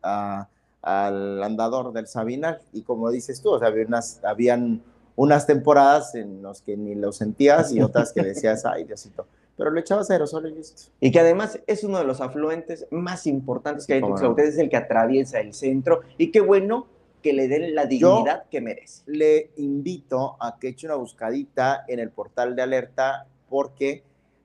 al 0.82 1.42
andador 1.42 1.94
del 1.94 2.06
Sabinal, 2.08 2.60
y 2.74 2.82
como 2.82 3.10
dices 3.10 3.40
tú, 3.40 3.52
o 3.52 3.58
sea, 3.58 3.68
había 3.68 3.86
unas, 3.86 4.20
habían 4.22 4.82
unas 5.16 5.46
temporadas 5.46 6.14
en 6.14 6.42
las 6.42 6.60
que 6.60 6.76
ni 6.76 6.94
lo 6.94 7.10
sentías 7.12 7.72
y 7.72 7.80
otras 7.80 8.12
que 8.12 8.22
decías, 8.22 8.66
ay, 8.66 8.84
Diosito 8.84 9.26
pero 9.56 9.70
le 9.70 9.80
echabas 9.80 10.10
aerosol 10.10 10.48
y 10.48 10.54
listo. 10.54 10.90
Y 11.00 11.10
que 11.10 11.20
además 11.20 11.60
es 11.66 11.84
uno 11.84 11.98
de 11.98 12.04
los 12.04 12.20
afluentes 12.20 12.86
más 12.90 13.26
importantes 13.26 13.86
que 13.86 13.94
hay 13.94 14.00
en 14.00 14.06
Tuxtla 14.06 14.34
es 14.44 14.58
el 14.58 14.68
que 14.68 14.76
atraviesa 14.76 15.40
el 15.40 15.54
centro, 15.54 16.00
y 16.18 16.30
qué 16.30 16.40
bueno 16.40 16.86
que 17.22 17.32
le 17.32 17.48
den 17.48 17.74
la 17.74 17.86
dignidad 17.86 18.44
que 18.50 18.60
merece. 18.60 19.02
Le 19.06 19.50
invito 19.56 20.36
a 20.40 20.58
que 20.58 20.68
eche 20.68 20.86
una 20.86 20.96
buscadita 20.96 21.84
en 21.86 22.00
el 22.00 22.10
portal 22.10 22.56
de 22.56 22.62
alerta, 22.62 23.26
porque 23.48 24.02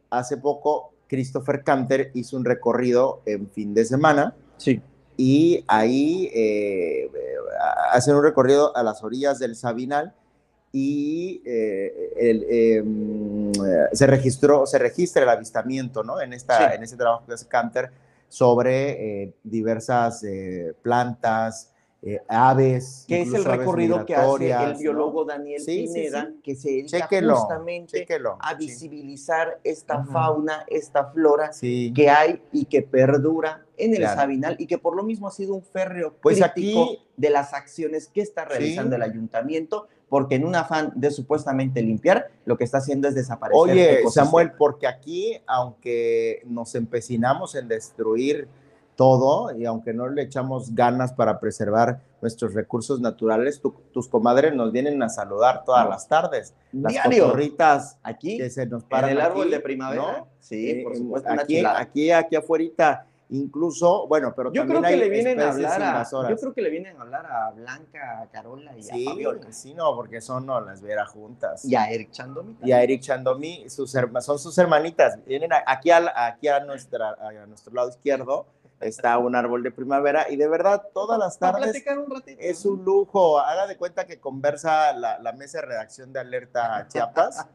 hace 0.09 0.37
poco 0.37 0.93
Christopher 1.07 1.63
Canter 1.63 2.11
hizo 2.13 2.37
un 2.37 2.45
recorrido 2.45 3.21
en 3.25 3.49
fin 3.49 3.73
de 3.73 3.85
semana. 3.85 4.35
Sí. 4.57 4.81
Y 5.17 5.63
ahí 5.67 6.29
eh, 6.33 7.09
hacen 7.91 8.15
un 8.15 8.23
recorrido 8.23 8.75
a 8.77 8.83
las 8.83 9.03
orillas 9.03 9.39
del 9.39 9.55
Sabinal 9.55 10.13
y 10.79 11.41
eh, 11.43 12.77
em, 12.77 13.51
se 13.91 14.05
registró, 14.05 14.67
se 14.67 14.77
registra 14.77 15.23
el 15.23 15.29
avistamiento, 15.29 16.03
¿no? 16.03 16.21
En, 16.21 16.33
esta, 16.33 16.75
en 16.75 16.83
ese 16.83 16.95
trabajo 16.95 17.25
que 17.25 17.33
hace 17.33 17.47
Canter 17.47 17.89
sobre 18.27 19.23
eh, 19.23 19.33
diversas 19.43 20.23
eh, 20.23 20.75
plantas, 20.83 21.73
aves. 22.29 23.05
Que 23.07 23.23
es 23.23 23.33
el 23.33 23.43
recorrido 23.43 24.05
que 24.05 24.15
hace 24.15 24.51
el 24.51 24.75
biólogo 24.75 25.25
Daniel 25.25 25.61
Pineda, 25.65 26.31
que 26.43 26.55
se 26.55 26.69
dedica 26.69 27.07
justamente 27.09 28.07
a 28.39 28.53
visibilizar 28.53 29.59
esta 29.63 30.05
fauna, 30.05 30.63
esta 30.67 31.05
flora 31.05 31.51
que 31.59 32.09
hay 32.09 32.41
y 32.53 32.65
que 32.65 32.83
perdura 32.83 33.65
en 33.77 33.95
el 33.95 34.03
Sabinal 34.03 34.55
y 34.59 34.67
que 34.67 34.77
por 34.77 34.95
lo 34.95 35.03
mismo 35.03 35.27
ha 35.27 35.31
sido 35.31 35.55
un 35.55 35.63
férreo 35.63 36.13
pues 36.21 36.39
crítico 36.39 36.83
aquí, 36.83 36.99
de 37.17 37.29
las 37.31 37.53
acciones 37.53 38.07
que 38.07 38.21
está 38.21 38.45
realizando 38.45 38.95
el 38.95 39.01
ayuntamiento 39.01 39.87
porque 40.09 40.35
en 40.35 40.45
un 40.45 40.55
afán 40.55 40.91
de 40.95 41.11
supuestamente 41.11 41.81
limpiar, 41.81 42.29
lo 42.45 42.57
que 42.57 42.63
está 42.63 42.77
haciendo 42.77 43.07
es 43.07 43.15
desaparecer. 43.15 43.59
Oye, 43.59 43.99
Samuel, 44.09 44.51
porque 44.57 44.87
aquí, 44.87 45.37
aunque 45.45 46.41
nos 46.45 46.75
empecinamos 46.75 47.55
en 47.55 47.67
destruir 47.67 48.47
todo 48.95 49.55
y 49.55 49.63
aunque 49.65 49.93
no 49.93 50.09
le 50.09 50.23
echamos 50.23 50.73
ganas 50.73 51.13
para 51.13 51.39
preservar 51.39 52.01
nuestros 52.21 52.53
recursos 52.53 52.99
naturales, 52.99 53.61
tus 53.93 54.07
comadres 54.07 54.55
nos 54.55 54.71
vienen 54.71 55.01
a 55.03 55.09
saludar 55.09 55.63
todas 55.65 55.87
las 55.87 56.07
tardes. 56.07 56.53
Las 56.71 56.93
Diario. 56.93 57.33
aquí 58.01 58.37
que 58.37 58.49
se 58.49 58.65
nos 58.65 58.83
paran 58.83 59.11
en 59.11 59.17
el 59.17 59.21
árbol 59.21 59.51
de 59.51 59.59
primavera. 59.59 60.01
¿no? 60.01 60.27
Sí, 60.39 60.81
por 60.83 60.97
supuesto. 60.97 61.29
Aquí, 61.31 61.63
aquí, 61.63 62.11
aquí 62.11 62.35
afuera 62.35 63.05
Incluso, 63.29 64.07
bueno, 64.07 64.33
pero 64.33 64.53
yo 64.53 64.65
creo 64.65 64.81
que 64.81 64.95
le 64.95 65.09
vienen 65.09 65.41
a 65.41 65.49
hablar 65.49 65.81
a, 65.81 66.29
yo 66.29 66.37
creo 66.37 66.53
que 66.53 66.61
le 66.61 66.69
vienen 66.69 66.95
a 66.95 67.01
hablar 67.01 67.25
a 67.25 67.51
Blanca, 67.51 68.21
a 68.21 68.27
Carola 68.27 68.71
y 68.77 68.89
a 68.89 69.09
Fabiola. 69.09 69.51
Sí, 69.51 69.73
no, 69.73 69.93
porque 69.95 70.21
son 70.21 70.45
no 70.45 70.61
las 70.61 70.81
vera 70.81 71.05
juntas. 71.05 71.65
Y 71.65 71.75
a 71.75 71.89
Eric 71.91 72.11
Chandomi. 72.11 72.55
Y 72.63 72.71
a 72.71 72.81
Eric 72.81 73.01
Chandomi, 73.01 73.69
sus, 73.69 73.91
son 73.91 74.39
sus 74.39 74.57
hermanitas. 74.57 75.19
Vienen 75.25 75.49
aquí 75.65 75.91
a, 75.91 76.13
aquí 76.25 76.47
a, 76.47 76.61
nuestra, 76.61 77.17
a 77.19 77.45
nuestro 77.47 77.73
lado 77.73 77.89
izquierdo 77.89 78.45
está 78.79 79.17
un 79.17 79.35
árbol 79.35 79.63
de 79.63 79.71
primavera 79.71 80.27
y 80.29 80.35
de 80.35 80.47
verdad 80.47 80.83
todas 80.93 81.17
las 81.17 81.37
tardes 81.37 81.83
es 82.37 82.65
un 82.65 82.85
lujo. 82.85 83.39
Haga 83.39 83.67
de 83.67 83.75
cuenta 83.75 84.05
que 84.05 84.19
conversa 84.19 84.93
la, 84.93 85.19
la 85.19 85.33
mesa 85.33 85.59
de 85.59 85.65
redacción 85.65 86.13
de 86.13 86.21
Alerta 86.21 86.87
Chiapas, 86.87 87.45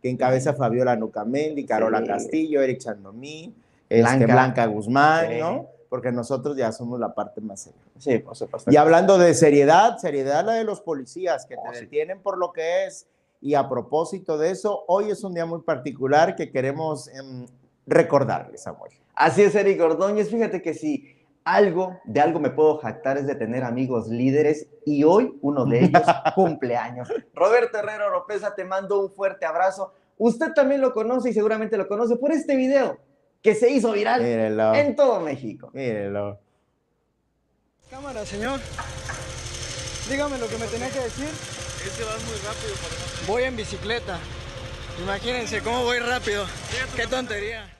que 0.00 0.08
encabeza 0.10 0.52
Fabiola 0.54 0.94
Nucamendi, 0.94 1.64
Carola 1.64 2.04
Castillo, 2.04 2.60
Eric 2.60 2.78
Chandomí 2.78 3.54
este, 3.88 4.26
Blanca, 4.26 4.66
Guzmán, 4.66 5.38
¿no? 5.38 5.66
Porque 5.88 6.10
nosotros 6.10 6.56
ya 6.56 6.72
somos 6.72 6.98
la 6.98 7.14
parte 7.14 7.40
más 7.40 7.60
seria. 7.62 7.80
Sí, 7.98 8.18
por 8.18 8.36
supuesto. 8.36 8.70
Y 8.70 8.76
hablando 8.76 9.18
de 9.18 9.34
seriedad, 9.34 9.98
seriedad 9.98 10.44
la 10.44 10.54
de 10.54 10.64
los 10.64 10.80
policías 10.80 11.46
que 11.46 11.54
te 11.54 11.68
oh, 11.68 11.72
detienen 11.72 12.20
por 12.20 12.38
lo 12.38 12.52
que 12.52 12.86
es. 12.86 13.06
Y 13.40 13.54
a 13.54 13.68
propósito 13.68 14.36
de 14.38 14.50
eso, 14.50 14.84
hoy 14.88 15.10
es 15.10 15.22
un 15.22 15.34
día 15.34 15.46
muy 15.46 15.60
particular 15.62 16.34
que 16.34 16.50
queremos 16.50 17.08
em, 17.08 17.46
recordarles, 17.86 18.62
Samuel. 18.62 18.92
Así 19.14 19.42
es, 19.42 19.54
Eric 19.54 19.80
Ordóñez. 19.80 20.28
Fíjate 20.28 20.60
que 20.60 20.74
si 20.74 21.16
algo, 21.44 22.00
de 22.04 22.20
algo 22.20 22.40
me 22.40 22.50
puedo 22.50 22.78
jactar 22.78 23.18
es 23.18 23.26
de 23.26 23.36
tener 23.36 23.62
amigos 23.62 24.08
líderes 24.08 24.66
y 24.84 25.04
hoy 25.04 25.38
uno 25.42 25.64
de 25.64 25.84
ellos 25.84 26.02
cumpleaños. 26.34 27.08
Roberto 27.32 27.78
Herrero 27.78 28.06
Oropesa, 28.06 28.54
te 28.54 28.64
mando 28.64 29.00
un 29.00 29.12
fuerte 29.12 29.46
abrazo. 29.46 29.92
Usted 30.18 30.52
también 30.52 30.80
lo 30.80 30.92
conoce 30.92 31.30
y 31.30 31.32
seguramente 31.32 31.76
lo 31.76 31.86
conoce 31.86 32.16
por 32.16 32.32
este 32.32 32.56
video 32.56 32.98
que 33.46 33.54
se 33.54 33.70
hizo 33.70 33.92
viral 33.92 34.22
en 34.24 34.96
todo 34.96 35.20
México. 35.20 35.70
Mírenlo. 35.72 36.40
Cámara, 37.88 38.26
señor. 38.26 38.58
Dígame 40.10 40.36
lo 40.38 40.48
que 40.48 40.58
me 40.58 40.66
tenía 40.66 40.90
que 40.90 40.98
decir. 40.98 41.28
Es 41.28 41.96
que 41.96 42.02
vas 42.02 42.20
muy 42.24 42.34
rápido, 42.38 42.74
por 42.74 43.26
Voy 43.28 43.44
en 43.44 43.56
bicicleta. 43.56 44.18
Imagínense 45.00 45.62
cómo 45.62 45.84
voy 45.84 46.00
rápido. 46.00 46.44
Qué 46.96 47.06
tontería. 47.06 47.72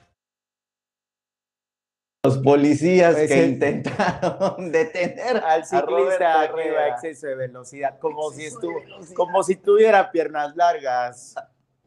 Los 2.23 2.37
policías 2.37 3.15
pues 3.15 3.27
que 3.29 3.45
intentaron 3.45 4.71
detener 4.71 5.35
al 5.35 5.65
ciclista 5.65 6.43
arriba 6.43 6.79
a 6.79 6.87
exceso 6.89 7.27
de 7.27 7.35
velocidad, 7.35 7.99
como 7.99 8.31
si, 8.31 8.47
como 9.13 9.43
si 9.43 9.57
tuviera 9.57 10.11
piernas 10.11 10.55
largas, 10.55 11.35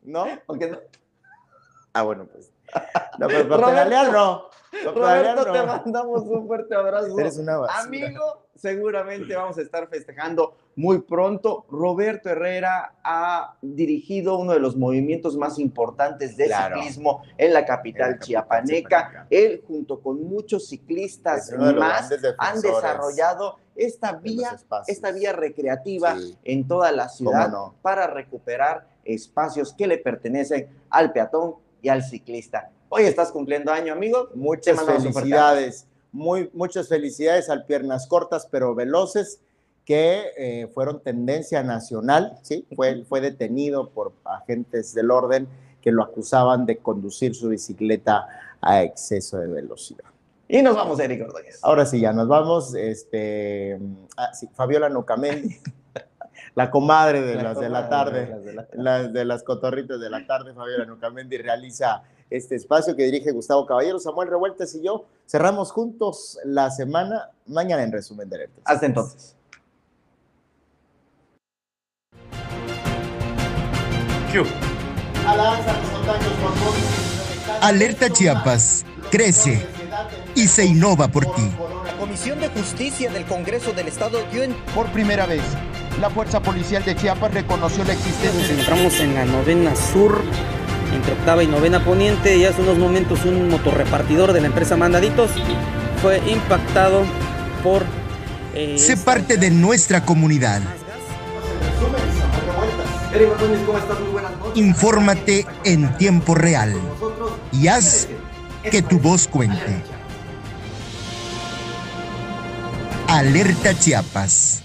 ¿no? 0.02 0.26
no? 0.26 0.80
Ah, 1.94 2.02
bueno, 2.02 2.26
pues 2.30 2.52
no, 3.18 3.26
pero 3.28 3.48
para 3.48 3.84
no. 4.10 4.50
Roberto, 4.72 5.52
te 5.52 5.62
mandamos 5.66 6.22
un 6.22 6.46
fuerte 6.46 6.74
abrazo. 6.74 7.16
Amigo, 7.70 8.46
seguramente 8.54 9.34
vamos 9.34 9.58
a 9.58 9.62
estar 9.62 9.88
festejando 9.88 10.54
muy 10.76 11.00
pronto. 11.00 11.66
Roberto 11.70 12.28
Herrera 12.28 12.94
ha 13.02 13.56
dirigido 13.60 14.38
uno 14.38 14.52
de 14.52 14.60
los 14.60 14.76
movimientos 14.76 15.36
más 15.36 15.58
importantes 15.58 16.36
de 16.36 16.48
ciclismo 16.48 17.22
en 17.36 17.52
la 17.52 17.64
capital 17.64 18.18
chiapaneca. 18.20 19.26
Él, 19.28 19.62
junto 19.66 20.00
con 20.00 20.22
muchos 20.22 20.68
ciclistas 20.68 21.50
más, 21.52 22.10
han 22.38 22.60
desarrollado 22.60 23.56
esta 23.74 24.12
vía, 24.12 24.56
esta 24.86 25.10
vía 25.10 25.32
recreativa 25.32 26.16
en 26.44 26.68
toda 26.68 26.92
la 26.92 27.08
ciudad 27.08 27.52
para 27.82 28.06
recuperar 28.06 28.86
espacios 29.04 29.74
que 29.74 29.86
le 29.86 29.98
pertenecen 29.98 30.68
al 30.90 31.12
peatón 31.12 31.56
y 31.82 31.88
al 31.88 32.02
ciclista. 32.02 32.70
Hoy 32.88 33.04
estás 33.04 33.30
cumpliendo 33.30 33.72
año, 33.72 33.92
amigo. 33.92 34.28
Muchas 34.34 34.84
felicidades. 34.84 35.86
Muy, 36.12 36.50
muchas 36.52 36.88
felicidades 36.88 37.48
al 37.48 37.64
Piernas 37.66 38.08
Cortas 38.08 38.48
pero 38.50 38.74
Veloces, 38.74 39.40
que 39.84 40.24
eh, 40.36 40.66
fueron 40.74 41.00
tendencia 41.00 41.62
nacional, 41.62 42.36
¿sí? 42.42 42.66
Fue, 42.74 43.04
fue 43.04 43.20
detenido 43.20 43.90
por 43.90 44.12
agentes 44.24 44.92
del 44.92 45.10
orden 45.10 45.46
que 45.80 45.92
lo 45.92 46.02
acusaban 46.02 46.66
de 46.66 46.78
conducir 46.78 47.34
su 47.34 47.48
bicicleta 47.48 48.26
a 48.60 48.82
exceso 48.82 49.38
de 49.38 49.46
velocidad. 49.46 50.04
Y 50.48 50.62
nos 50.62 50.74
vamos, 50.74 50.98
Eric 50.98 51.22
Ordóñez. 51.22 51.60
Ahora 51.62 51.86
sí, 51.86 52.00
ya 52.00 52.12
nos 52.12 52.26
vamos. 52.26 52.74
Este, 52.74 53.78
ah, 54.16 54.34
sí, 54.34 54.48
Fabiola 54.52 54.88
Nocamendi. 54.88 55.56
la 56.54 56.70
comadre 56.70 57.20
de 57.22 57.36
las 57.36 57.58
de 57.58 57.68
la 57.68 57.88
tarde, 57.88 58.66
las 58.72 59.12
de 59.12 59.24
las 59.24 59.42
cotorritas 59.42 60.00
de 60.00 60.10
la 60.10 60.26
tarde, 60.26 60.54
Fabiola 60.54 60.84
Nucamendi 60.84 61.38
realiza 61.38 62.02
este 62.28 62.54
espacio 62.56 62.94
que 62.94 63.04
dirige 63.04 63.32
Gustavo 63.32 63.66
Caballero, 63.66 63.98
Samuel 63.98 64.28
Revueltas 64.28 64.74
y 64.74 64.82
yo. 64.82 65.06
Cerramos 65.26 65.72
juntos 65.72 66.38
la 66.44 66.70
semana, 66.70 67.30
mañana 67.46 67.82
en 67.82 67.92
resumen 67.92 68.28
de 68.28 68.36
alertas. 68.36 68.62
Hasta 68.64 68.86
entonces. 68.86 69.36
Alerta 77.62 78.08
Chiapas, 78.10 78.84
crece 79.10 79.66
y 80.36 80.46
se 80.46 80.64
innova 80.64 81.08
por 81.08 81.26
ti. 81.34 81.50
La 81.84 81.96
Comisión 81.98 82.38
de 82.38 82.48
Justicia 82.48 83.10
del 83.10 83.24
Congreso 83.26 83.72
del 83.72 83.88
Estado 83.88 84.18
dio 84.30 84.44
en... 84.44 84.54
Por 84.74 84.86
primera 84.92 85.26
vez, 85.26 85.42
la 86.00 86.08
Fuerza 86.08 86.40
Policial 86.40 86.82
de 86.84 86.96
Chiapas 86.96 87.32
reconoció 87.32 87.84
la 87.84 87.92
existencia... 87.92 88.40
Nos 88.40 88.50
encontramos 88.50 89.00
en 89.00 89.14
la 89.14 89.24
novena 89.26 89.76
sur, 89.76 90.22
entre 90.94 91.12
octava 91.12 91.42
y 91.42 91.46
novena 91.46 91.84
poniente, 91.84 92.36
y 92.36 92.44
hace 92.46 92.62
unos 92.62 92.78
momentos 92.78 93.24
un 93.24 93.50
motorrepartidor 93.50 94.32
de 94.32 94.40
la 94.40 94.46
empresa 94.46 94.76
Mandaditos 94.76 95.30
fue 96.00 96.18
impactado 96.30 97.02
por... 97.62 97.84
Eh, 98.54 98.78
se 98.78 98.96
parte 98.96 99.36
de 99.36 99.50
nuestra 99.50 100.04
comunidad. 100.04 100.62
Infórmate 104.54 105.46
en 105.64 105.96
tiempo 105.98 106.34
real 106.34 106.74
y 107.52 107.68
haz 107.68 108.08
que 108.62 108.82
tu 108.82 108.98
voz 108.98 109.28
cuente. 109.28 109.82
Alerta 113.08 113.78
Chiapas. 113.78 114.62